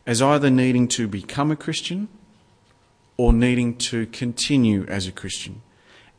as 0.05 0.21
either 0.21 0.49
needing 0.49 0.87
to 0.89 1.07
become 1.07 1.51
a 1.51 1.55
Christian 1.55 2.09
or 3.17 3.31
needing 3.31 3.77
to 3.77 4.07
continue 4.07 4.85
as 4.87 5.07
a 5.07 5.11
Christian 5.11 5.61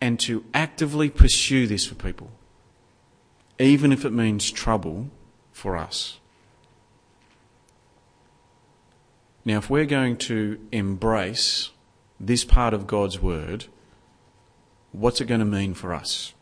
and 0.02 0.18
to 0.18 0.44
actively 0.52 1.08
pursue 1.08 1.68
this 1.68 1.86
for 1.86 1.94
people, 1.94 2.28
even 3.60 3.92
if 3.92 4.04
it 4.04 4.10
means 4.10 4.50
trouble 4.50 5.08
for 5.52 5.76
us. 5.76 6.18
Now, 9.44 9.58
if 9.58 9.70
we're 9.70 9.84
going 9.84 10.16
to 10.16 10.58
embrace 10.72 11.70
this 12.18 12.44
part 12.44 12.74
of 12.74 12.88
God's 12.88 13.20
Word, 13.22 13.66
what's 14.90 15.20
it 15.20 15.26
going 15.26 15.38
to 15.38 15.46
mean 15.46 15.72
for 15.72 15.94
us? 15.94 16.34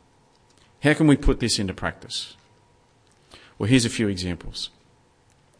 How 0.82 0.94
can 0.94 1.06
we 1.06 1.18
put 1.18 1.40
this 1.40 1.58
into 1.58 1.74
practice? 1.74 2.36
Well, 3.58 3.68
here's 3.68 3.84
a 3.84 3.90
few 3.90 4.08
examples. 4.08 4.70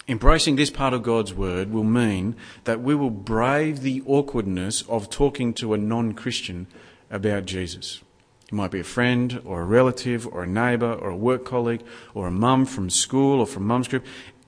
Embracing 0.09 0.57
this 0.57 0.71
part 0.71 0.95
of 0.95 1.03
God's 1.03 1.35
word 1.35 1.71
will 1.71 1.85
mean 1.85 2.35
that 2.65 2.81
we 2.81 2.95
will 2.95 3.11
brave 3.11 3.83
the 3.83 4.03
awkwardness 4.07 4.81
of 4.89 5.11
talking 5.11 5.53
to 5.55 5.75
a 5.75 5.79
non 5.79 6.15
Christian 6.15 6.67
about 7.11 7.45
Jesus. 7.47 8.03
It 8.47 8.55
might 8.55 8.71
be 8.71 8.81
a 8.81 8.85
friend 8.85 9.41
or 9.45 9.63
a 9.63 9.65
relative 9.65 10.27
or 10.27 10.43
a 10.43 10.47
neighbour 10.47 10.93
or 10.93 11.11
a 11.11 11.17
work 11.17 11.45
colleague 11.45 11.83
or 12.15 12.27
a 12.27 12.33
mum 12.33 12.67
from 12.67 12.91
school 12.91 13.41
or 13.41 13.47
from 13.47 13.67
mum's 13.67 13.89
group, 13.89 14.05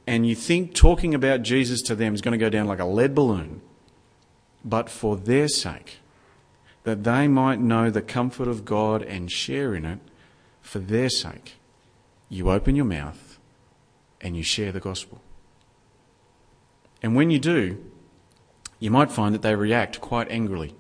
and 0.07 0.27
you 0.27 0.35
think 0.35 0.75
talking 0.75 1.15
about 1.15 1.43
Jesus 1.43 1.81
to 1.83 1.95
them 1.95 2.15
is 2.15 2.21
going 2.21 2.39
to 2.39 2.45
go 2.45 2.51
down 2.51 2.67
like 2.67 2.81
a 2.81 2.85
lead 2.85 3.15
balloon. 3.15 3.61
But 4.65 4.89
for 4.89 5.17
their 5.17 5.49
sake, 5.49 5.99
that 6.85 7.05
they 7.05 7.29
might 7.29 7.61
know 7.61 7.91
the 7.91 8.03
comfort 8.03 8.49
of 8.49 8.65
God 8.65 9.03
and 9.03 9.31
share 9.31 9.75
in 9.75 9.85
it, 9.85 10.01
for 10.61 10.79
their 10.79 11.09
sake, 11.09 11.55
you 12.29 12.51
open 12.51 12.75
your 12.75 12.85
mouth 12.85 13.39
and 14.21 14.37
you 14.37 14.43
share 14.43 14.73
the 14.73 14.81
gospel. 14.81 15.21
And 17.03 17.15
when 17.15 17.31
you 17.31 17.39
do, 17.39 17.85
you 18.79 18.91
might 18.91 19.13
find 19.13 19.35
that 19.35 19.43
they 19.43 19.55
react 19.55 20.01
quite 20.01 20.31
angrily. 20.31 20.75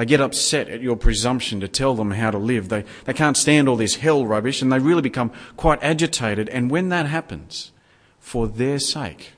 They 0.00 0.06
get 0.06 0.22
upset 0.22 0.70
at 0.70 0.80
your 0.80 0.96
presumption 0.96 1.60
to 1.60 1.68
tell 1.68 1.94
them 1.94 2.12
how 2.12 2.30
to 2.30 2.38
live. 2.38 2.70
They, 2.70 2.86
they 3.04 3.12
can't 3.12 3.36
stand 3.36 3.68
all 3.68 3.76
this 3.76 3.96
hell 3.96 4.24
rubbish 4.24 4.62
and 4.62 4.72
they 4.72 4.78
really 4.78 5.02
become 5.02 5.30
quite 5.58 5.78
agitated. 5.82 6.48
And 6.48 6.70
when 6.70 6.88
that 6.88 7.04
happens, 7.04 7.72
for 8.18 8.48
their 8.48 8.78
sake, 8.78 9.32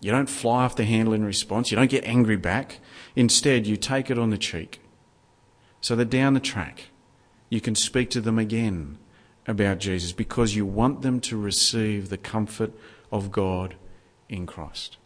You 0.00 0.12
don't 0.12 0.30
fly 0.30 0.62
off 0.62 0.76
the 0.76 0.84
handle 0.84 1.12
in 1.12 1.24
response. 1.24 1.72
You 1.72 1.76
don't 1.76 1.90
get 1.90 2.04
angry 2.04 2.36
back. 2.36 2.78
Instead, 3.16 3.66
you 3.66 3.76
take 3.76 4.12
it 4.12 4.16
on 4.16 4.30
the 4.30 4.38
cheek 4.38 4.80
so 5.80 5.96
that 5.96 6.08
down 6.08 6.34
the 6.34 6.40
track 6.40 6.90
you 7.50 7.60
can 7.60 7.74
speak 7.74 8.10
to 8.10 8.20
them 8.20 8.38
again 8.38 8.96
about 9.48 9.80
Jesus 9.80 10.12
because 10.12 10.54
you 10.54 10.64
want 10.66 11.02
them 11.02 11.18
to 11.22 11.36
receive 11.36 12.10
the 12.10 12.16
comfort 12.16 12.72
of 13.10 13.32
God 13.32 13.74
in 14.28 14.46
Christ. 14.46 14.98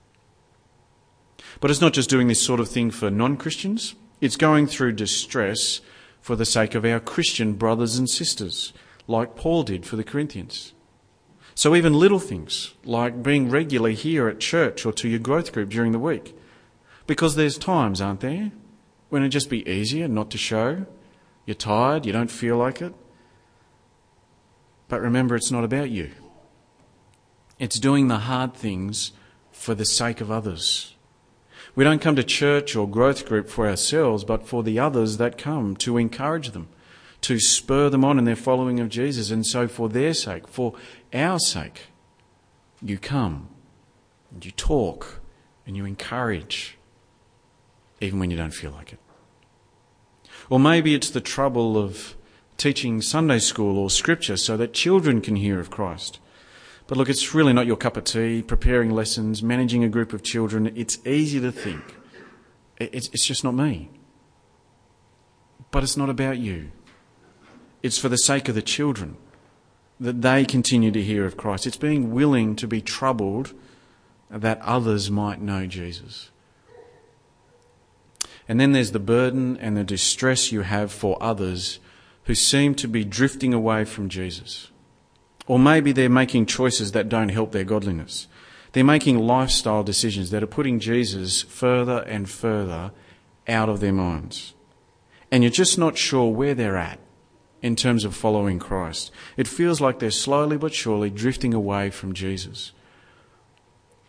But 1.59 1.71
it's 1.71 1.81
not 1.81 1.95
just 1.95 2.11
doing 2.11 2.29
this 2.29 2.43
sort 2.43 2.61
of 2.61 2.69
thing 2.69 2.91
for 2.91 3.11
non 3.11 3.39
Christians, 3.39 3.95
it's 4.23 4.37
going 4.37 4.69
through 4.69 4.93
distress 4.93 5.81
for 6.21 6.37
the 6.37 6.47
sake 6.47 6.77
of 6.77 6.85
our 6.85 7.01
Christian 7.01 7.55
brothers 7.55 7.99
and 7.99 8.09
sisters, 8.09 8.73
like 9.09 9.35
Paul 9.35 9.65
did 9.65 9.85
for 9.85 9.97
the 9.97 10.05
Corinthians. 10.05 10.75
So 11.57 11.75
even 11.75 11.93
little 11.93 12.21
things, 12.21 12.73
like 12.85 13.25
being 13.25 13.51
regularly 13.51 13.97
here 13.97 14.29
at 14.29 14.39
church 14.39 14.87
or 14.87 14.93
to 14.93 15.09
your 15.09 15.19
growth 15.19 15.53
group 15.53 15.71
during 15.71 15.91
the 15.91 15.99
week. 15.99 16.37
Because 17.09 17.35
there's 17.35 17.59
times, 17.59 18.01
aren't 18.01 18.21
there, 18.21 18.53
when 19.09 19.23
it'd 19.23 19.33
just 19.33 19.51
be 19.51 19.69
easier 19.69 20.07
not 20.07 20.31
to 20.31 20.39
show. 20.39 20.87
You're 21.45 21.57
tired, 21.57 22.07
you 22.07 22.13
don't 22.13 22.31
feel 22.31 22.57
like 22.57 22.81
it. 22.81 22.95
But 24.87 25.01
remember, 25.01 25.35
it's 25.35 25.51
not 25.51 25.65
about 25.65 25.91
you. 25.91 26.13
It's 27.59 27.81
doing 27.81 28.07
the 28.07 28.19
hard 28.19 28.55
things 28.55 29.11
for 29.51 29.75
the 29.75 29.85
sake 29.85 30.21
of 30.21 30.31
others. 30.31 30.92
We 31.75 31.85
don't 31.85 32.03
come 32.03 32.17
to 32.17 32.25
church 32.25 32.77
or 32.77 32.89
growth 32.89 33.27
group 33.27 33.49
for 33.49 33.67
ourselves, 33.67 34.25
but 34.25 34.47
for 34.47 34.63
the 34.63 34.79
others 34.79 35.17
that 35.17 35.39
come 35.39 35.75
to 35.77 35.97
encourage 35.97 36.51
them, 36.51 36.69
to 37.23 37.41
spur 37.41 37.89
them 37.89 38.05
on 38.05 38.19
in 38.19 38.25
their 38.25 38.37
following 38.37 38.79
of 38.79 38.91
Jesus. 38.91 39.31
And 39.31 39.47
so, 39.47 39.67
for 39.69 39.89
their 39.89 40.13
sake, 40.13 40.47
for 40.49 40.75
our 41.15 41.39
sake, 41.39 41.87
you 42.83 42.99
come 42.99 43.49
and 44.31 44.45
you 44.45 44.51
talk 44.51 45.21
and 45.67 45.77
you 45.77 45.87
encourage, 45.87 46.77
even 48.01 48.19
when 48.19 48.31
you 48.31 48.37
don't 48.37 48.55
feel 48.55 48.73
like 48.73 48.93
it. 48.93 48.99
Or 50.51 50.61
maybe 50.61 50.95
it's 50.95 51.11
the 51.11 51.21
trouble 51.21 51.79
of 51.79 52.17
teaching 52.59 53.01
Sunday 53.01 53.39
school 53.39 53.79
or 53.79 53.89
scripture 53.89 54.37
so 54.37 54.57
that 54.57 54.75
children 54.75 55.21
can 55.21 55.37
hear 55.37 55.59
of 55.59 55.71
Christ. 55.71 56.19
But 56.93 56.99
look, 56.99 57.09
it's 57.09 57.33
really 57.33 57.55
not 57.55 57.65
your 57.65 57.79
cup 57.79 57.97
of 57.97 58.05
tea, 58.05 58.43
preparing 58.43 58.91
lessons, 58.91 59.43
managing 59.43 59.83
a 59.83 59.89
group 59.89 60.13
of 60.13 60.23
children. 60.23 60.71
It's 60.77 60.99
easy 61.07 61.41
to 61.41 61.51
think. 61.51 61.83
It's, 62.77 63.09
just 63.09 63.43
not 63.43 63.55
me. 63.55 63.89
But 65.71 65.85
it's 65.85 65.97
not 65.97 66.11
about 66.11 66.37
you. 66.37 66.71
It's 67.83 67.97
for 67.97 68.11
the 68.11 68.19
sake 68.19 68.47
of 68.51 68.55
the 68.55 68.61
children 68.61 69.17
that 69.99 70.21
they 70.21 70.45
continue 70.45 70.91
to 70.91 71.03
hear 71.03 71.25
of 71.25 71.39
Christ. 71.39 71.67
It's 71.67 71.79
being 71.79 72.13
willing 72.13 72.57
to 72.57 72.67
be 72.69 72.83
troubled 72.83 73.55
that 74.29 74.61
others 74.61 75.11
might 75.11 75.41
know 75.41 75.67
Jesus. 75.67 76.31
And 78.47 78.61
then 78.61 78.73
there's 78.73 78.93
the 78.93 79.01
burden 79.01 79.57
and 79.57 79.79
the 79.79 79.83
distress 79.85 80.53
you 80.53 80.61
have 80.61 80.93
for 80.93 81.17
others 81.23 81.79
who 82.25 82.35
seem 82.35 82.75
to 82.75 82.87
be 82.87 83.03
drifting 83.03 83.55
away 83.55 83.87
from 83.87 84.11
Jesus. 84.11 84.72
Or 85.47 85.59
maybe 85.59 85.93
they're 85.93 86.09
making 86.09 86.47
choices 86.47 86.93
that 86.93 87.09
don't 87.09 87.31
help 87.31 87.53
their 87.53 87.65
godliness. 87.65 88.29
They're 88.73 88.85
making 88.85 89.19
lifestyle 89.19 89.83
decisions 89.83 90.31
that 90.31 90.43
are 90.43 90.47
putting 90.49 90.81
Jesus 90.81 91.43
further 91.43 91.99
and 92.07 92.29
further 92.29 92.93
out 93.49 93.69
of 93.69 93.81
their 93.81 93.93
minds. 93.93 94.55
And 95.31 95.43
you're 95.43 95.51
just 95.51 95.79
not 95.79 95.99
sure 95.99 96.33
where 96.33 96.55
they're 96.55 96.77
at 96.77 97.01
in 97.61 97.77
terms 97.77 98.05
of 98.05 98.15
following 98.15 98.59
Christ. 98.59 99.11
It 99.37 99.49
feels 99.49 99.81
like 99.81 99.99
they're 99.99 100.11
slowly 100.11 100.57
but 100.57 100.75
surely 100.75 101.11
drifting 101.11 101.55
away 101.55 101.91
from 101.91 102.13
Jesus. 102.13 102.73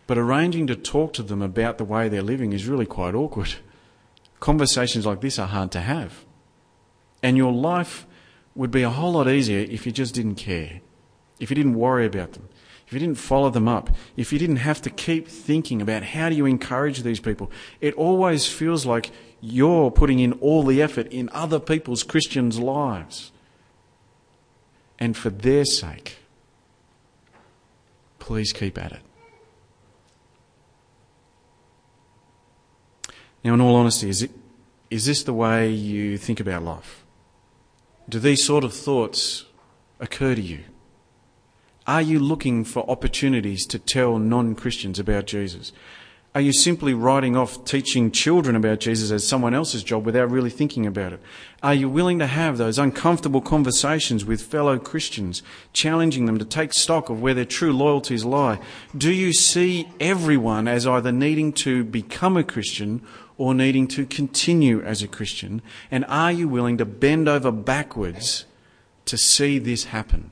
But 0.05 0.17
arranging 0.17 0.67
to 0.67 0.75
talk 0.75 1.13
to 1.13 1.23
them 1.23 1.41
about 1.41 1.77
the 1.77 1.83
way 1.83 2.09
they're 2.09 2.21
living 2.21 2.53
is 2.53 2.67
really 2.67 2.85
quite 2.85 3.15
awkward. 3.15 3.55
Conversations 4.39 5.05
like 5.05 5.21
this 5.21 5.39
are 5.39 5.47
hard 5.47 5.71
to 5.71 5.81
have. 5.81 6.25
And 7.21 7.37
your 7.37 7.53
life 7.53 8.05
would 8.55 8.71
be 8.71 8.83
a 8.83 8.89
whole 8.89 9.13
lot 9.13 9.29
easier 9.29 9.59
if 9.59 9.85
you 9.85 9.91
just 9.91 10.13
didn't 10.13 10.35
care 10.35 10.81
if 11.43 11.49
you 11.49 11.55
didn't 11.55 11.75
worry 11.75 12.05
about 12.05 12.31
them, 12.31 12.47
if 12.87 12.93
you 12.93 12.99
didn't 12.99 13.17
follow 13.17 13.49
them 13.49 13.67
up, 13.67 13.89
if 14.15 14.31
you 14.31 14.39
didn't 14.39 14.57
have 14.57 14.81
to 14.83 14.89
keep 14.89 15.27
thinking 15.27 15.81
about 15.81 16.01
how 16.01 16.29
do 16.29 16.35
you 16.35 16.45
encourage 16.45 17.03
these 17.03 17.19
people, 17.19 17.51
it 17.81 17.93
always 17.95 18.47
feels 18.47 18.85
like 18.85 19.11
you're 19.41 19.91
putting 19.91 20.19
in 20.19 20.31
all 20.33 20.63
the 20.63 20.81
effort 20.81 21.07
in 21.07 21.29
other 21.33 21.59
people's 21.59 22.01
Christians' 22.01 22.59
lives. 22.59 23.33
And 24.97 25.17
for 25.17 25.29
their 25.29 25.65
sake, 25.65 26.19
please 28.19 28.53
keep 28.53 28.77
at 28.77 28.93
it. 28.93 29.01
Now, 33.43 33.55
in 33.55 33.59
all 33.59 33.75
honesty, 33.75 34.07
is, 34.07 34.21
it, 34.21 34.31
is 34.89 35.05
this 35.05 35.23
the 35.23 35.33
way 35.33 35.69
you 35.69 36.17
think 36.17 36.39
about 36.39 36.63
life? 36.63 37.03
Do 38.07 38.19
these 38.19 38.45
sort 38.45 38.63
of 38.63 38.73
thoughts 38.73 39.43
occur 39.99 40.35
to 40.35 40.41
you? 40.41 40.63
Are 41.85 42.01
you 42.01 42.19
looking 42.19 42.63
for 42.63 42.89
opportunities 42.89 43.65
to 43.67 43.77
tell 43.77 44.17
non 44.17 44.55
Christians 44.55 44.99
about 44.99 45.25
Jesus? 45.25 45.73
Are 46.35 46.41
you 46.41 46.51
simply 46.51 46.95
writing 46.95 47.35
off 47.35 47.63
teaching 47.63 48.09
children 48.09 48.55
about 48.55 48.79
Jesus 48.79 49.11
as 49.11 49.27
someone 49.27 49.53
else's 49.53 49.83
job 49.83 50.03
without 50.03 50.31
really 50.31 50.49
thinking 50.49 50.87
about 50.87 51.13
it? 51.13 51.19
Are 51.61 51.75
you 51.75 51.87
willing 51.87 52.17
to 52.19 52.25
have 52.25 52.57
those 52.57 52.79
uncomfortable 52.79 53.41
conversations 53.41 54.25
with 54.25 54.41
fellow 54.41 54.79
Christians, 54.79 55.43
challenging 55.73 56.25
them 56.25 56.39
to 56.39 56.45
take 56.45 56.73
stock 56.73 57.09
of 57.09 57.21
where 57.21 57.35
their 57.35 57.45
true 57.45 57.71
loyalties 57.71 58.25
lie? 58.25 58.59
Do 58.97 59.11
you 59.11 59.31
see 59.31 59.87
everyone 59.99 60.67
as 60.67 60.87
either 60.87 61.11
needing 61.11 61.53
to 61.53 61.83
become 61.83 62.35
a 62.35 62.43
Christian 62.43 63.05
or 63.37 63.53
needing 63.53 63.87
to 63.89 64.05
continue 64.05 64.81
as 64.81 65.03
a 65.03 65.07
Christian? 65.07 65.61
And 65.91 66.03
are 66.05 66.31
you 66.31 66.47
willing 66.47 66.79
to 66.79 66.85
bend 66.85 67.29
over 67.29 67.51
backwards 67.51 68.45
to 69.05 69.17
see 69.17 69.59
this 69.59 69.83
happen? 69.85 70.31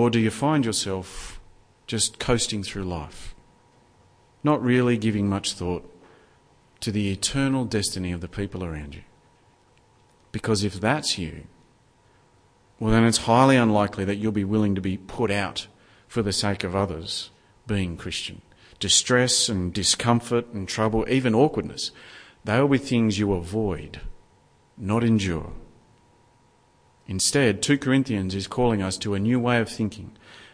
Or 0.00 0.08
do 0.08 0.18
you 0.18 0.30
find 0.30 0.64
yourself 0.64 1.42
just 1.86 2.18
coasting 2.18 2.62
through 2.62 2.84
life, 2.84 3.34
not 4.42 4.64
really 4.64 4.96
giving 4.96 5.28
much 5.28 5.52
thought 5.52 5.84
to 6.80 6.90
the 6.90 7.12
eternal 7.12 7.66
destiny 7.66 8.10
of 8.10 8.22
the 8.22 8.26
people 8.26 8.64
around 8.64 8.94
you? 8.94 9.02
Because 10.32 10.64
if 10.64 10.80
that's 10.80 11.18
you, 11.18 11.42
well, 12.78 12.92
then 12.92 13.04
it's 13.04 13.26
highly 13.28 13.56
unlikely 13.56 14.06
that 14.06 14.16
you'll 14.16 14.32
be 14.32 14.42
willing 14.42 14.74
to 14.74 14.80
be 14.80 14.96
put 14.96 15.30
out 15.30 15.66
for 16.08 16.22
the 16.22 16.32
sake 16.32 16.64
of 16.64 16.74
others 16.74 17.30
being 17.66 17.98
Christian. 17.98 18.40
Distress 18.78 19.50
and 19.50 19.70
discomfort 19.70 20.46
and 20.54 20.66
trouble, 20.66 21.04
even 21.10 21.34
awkwardness, 21.34 21.90
they 22.42 22.58
will 22.58 22.68
be 22.68 22.78
things 22.78 23.18
you 23.18 23.34
avoid, 23.34 24.00
not 24.78 25.04
endure. 25.04 25.52
Instead, 27.10 27.60
2 27.60 27.76
Corinthians 27.76 28.36
is 28.36 28.46
calling 28.46 28.80
us 28.80 28.96
to 28.96 29.14
a 29.14 29.18
new 29.18 29.40
way 29.40 29.58
of 29.58 29.68
thinking, 29.68 30.12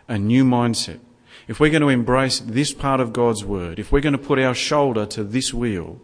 a 0.09 0.19
new 0.19 0.43
mindset. 0.43 1.01
If 1.47 1.61
we're 1.61 1.71
going 1.71 1.83
to 1.83 1.91
embrace 1.91 2.41
this 2.41 2.73
part 2.73 2.99
of 2.99 3.13
God's 3.13 3.45
Word, 3.45 3.79
if 3.79 3.93
we're 3.93 4.01
going 4.01 4.17
to 4.17 4.19
put 4.19 4.39
our 4.39 4.55
shoulder 4.55 5.05
to 5.05 5.23
this 5.23 5.53
wheel, 5.53 6.01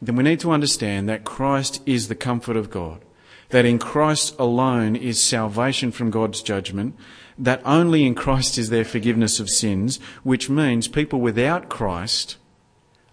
then 0.00 0.14
we 0.14 0.22
need 0.22 0.38
to 0.38 0.52
understand 0.52 1.08
that 1.08 1.24
Christ 1.24 1.82
is 1.84 2.06
the 2.06 2.14
comfort 2.14 2.56
of 2.56 2.70
God, 2.70 3.04
that 3.48 3.64
in 3.64 3.80
Christ 3.80 4.36
alone 4.38 4.94
is 4.94 5.20
salvation 5.20 5.90
from 5.90 6.12
God's 6.12 6.40
judgment, 6.40 6.94
that 7.36 7.60
only 7.64 8.06
in 8.06 8.14
Christ 8.14 8.56
is 8.56 8.70
there 8.70 8.84
forgiveness 8.84 9.40
of 9.40 9.50
sins, 9.50 9.98
which 10.22 10.48
means 10.48 10.86
people 10.86 11.20
without 11.20 11.68
Christ 11.68 12.36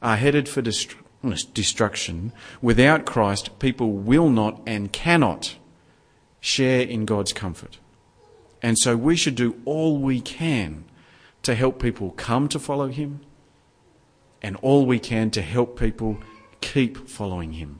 are 0.03 0.17
headed 0.17 0.47
for 0.47 0.61
destruction. 0.61 2.31
Without 2.61 3.05
Christ, 3.07 3.57
people 3.57 3.91
will 3.93 4.29
not 4.29 4.61
and 4.67 4.93
cannot 4.93 5.55
share 6.45 6.81
in 6.81 7.05
God's 7.05 7.33
comfort. 7.33 7.79
And 8.61 8.77
so 8.77 8.95
we 8.95 9.15
should 9.15 9.33
do 9.33 9.59
all 9.65 9.97
we 9.97 10.21
can 10.21 10.85
to 11.41 11.55
help 11.55 11.81
people 11.81 12.11
come 12.11 12.47
to 12.49 12.59
follow 12.59 12.87
Him 12.87 13.21
and 14.43 14.55
all 14.57 14.85
we 14.85 14.99
can 14.99 15.31
to 15.31 15.41
help 15.41 15.79
people 15.79 16.19
keep 16.61 17.09
following 17.09 17.53
Him, 17.53 17.79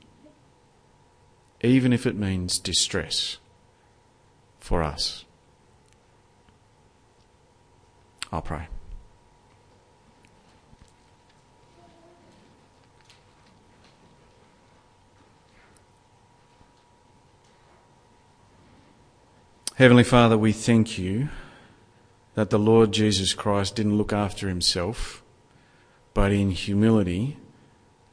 even 1.60 1.92
if 1.92 2.06
it 2.06 2.16
means 2.16 2.58
distress 2.58 3.38
for 4.58 4.82
us. 4.82 5.24
I'll 8.32 8.42
pray. 8.42 8.66
Heavenly 19.76 20.04
Father, 20.04 20.38
we 20.38 20.52
thank 20.52 20.96
you 20.96 21.28
that 22.32 22.48
the 22.48 22.58
Lord 22.58 22.92
Jesus 22.92 23.34
Christ 23.34 23.76
didn't 23.76 23.98
look 23.98 24.10
after 24.10 24.48
himself, 24.48 25.22
but 26.14 26.32
in 26.32 26.50
humility 26.50 27.36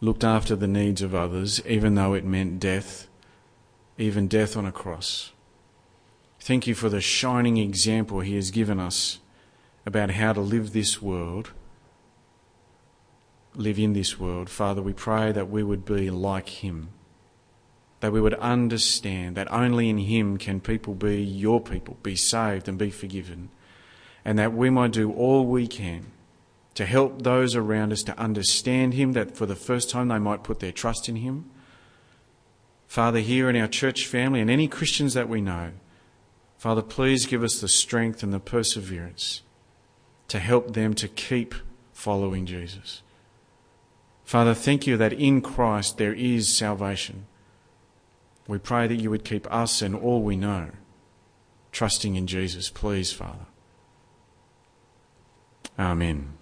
looked 0.01 0.25
after 0.25 0.57
the 0.57 0.67
needs 0.67 1.01
of 1.01 1.15
others, 1.15 1.65
even 1.65 1.95
though 1.95 2.15
it 2.15 2.25
meant 2.25 2.59
death, 2.59 3.07
even 3.97 4.27
death 4.27 4.57
on 4.57 4.65
a 4.65 4.73
cross. 4.73 5.31
Thank 6.37 6.67
you 6.67 6.75
for 6.75 6.89
the 6.89 6.99
shining 6.99 7.55
example 7.55 8.19
he 8.19 8.35
has 8.35 8.51
given 8.51 8.77
us 8.77 9.19
about 9.85 10.11
how 10.11 10.33
to 10.33 10.41
live 10.41 10.73
this 10.73 11.01
world, 11.01 11.51
live 13.55 13.79
in 13.79 13.93
this 13.93 14.19
world, 14.19 14.49
Father, 14.49 14.81
we 14.81 14.91
pray 14.91 15.31
that 15.31 15.49
we 15.49 15.63
would 15.63 15.85
be 15.85 16.09
like 16.09 16.49
Him. 16.49 16.89
That 18.03 18.11
we 18.11 18.19
would 18.19 18.33
understand 18.33 19.37
that 19.37 19.49
only 19.49 19.89
in 19.89 19.97
Him 19.97 20.37
can 20.37 20.59
people 20.59 20.93
be 20.93 21.23
your 21.23 21.61
people, 21.61 21.95
be 22.03 22.17
saved 22.17 22.67
and 22.67 22.77
be 22.77 22.89
forgiven. 22.89 23.47
And 24.25 24.37
that 24.37 24.51
we 24.51 24.69
might 24.69 24.91
do 24.91 25.13
all 25.13 25.45
we 25.45 25.67
can 25.67 26.07
to 26.73 26.85
help 26.85 27.21
those 27.21 27.55
around 27.55 27.93
us 27.93 28.03
to 28.03 28.19
understand 28.19 28.93
Him, 28.93 29.13
that 29.13 29.37
for 29.37 29.45
the 29.45 29.55
first 29.55 29.89
time 29.89 30.09
they 30.09 30.19
might 30.19 30.43
put 30.43 30.59
their 30.59 30.73
trust 30.73 31.07
in 31.07 31.15
Him. 31.15 31.49
Father, 32.85 33.19
here 33.19 33.49
in 33.49 33.55
our 33.55 33.69
church 33.69 34.05
family 34.05 34.41
and 34.41 34.49
any 34.49 34.67
Christians 34.67 35.13
that 35.13 35.29
we 35.29 35.39
know, 35.39 35.71
Father, 36.57 36.81
please 36.81 37.25
give 37.25 37.41
us 37.41 37.61
the 37.61 37.69
strength 37.69 38.21
and 38.21 38.33
the 38.33 38.39
perseverance 38.41 39.43
to 40.27 40.39
help 40.39 40.73
them 40.73 40.93
to 40.95 41.07
keep 41.07 41.55
following 41.93 42.45
Jesus. 42.45 43.01
Father, 44.25 44.53
thank 44.53 44.87
you 44.87 44.97
that 44.97 45.13
in 45.13 45.39
Christ 45.39 45.97
there 45.97 46.13
is 46.13 46.53
salvation. 46.53 47.27
We 48.47 48.57
pray 48.57 48.87
that 48.87 48.95
you 48.95 49.09
would 49.09 49.23
keep 49.23 49.51
us 49.51 49.81
and 49.81 49.95
all 49.95 50.21
we 50.21 50.35
know 50.35 50.71
trusting 51.71 52.15
in 52.15 52.27
Jesus. 52.27 52.69
Please, 52.69 53.11
Father. 53.11 53.47
Amen. 55.77 56.33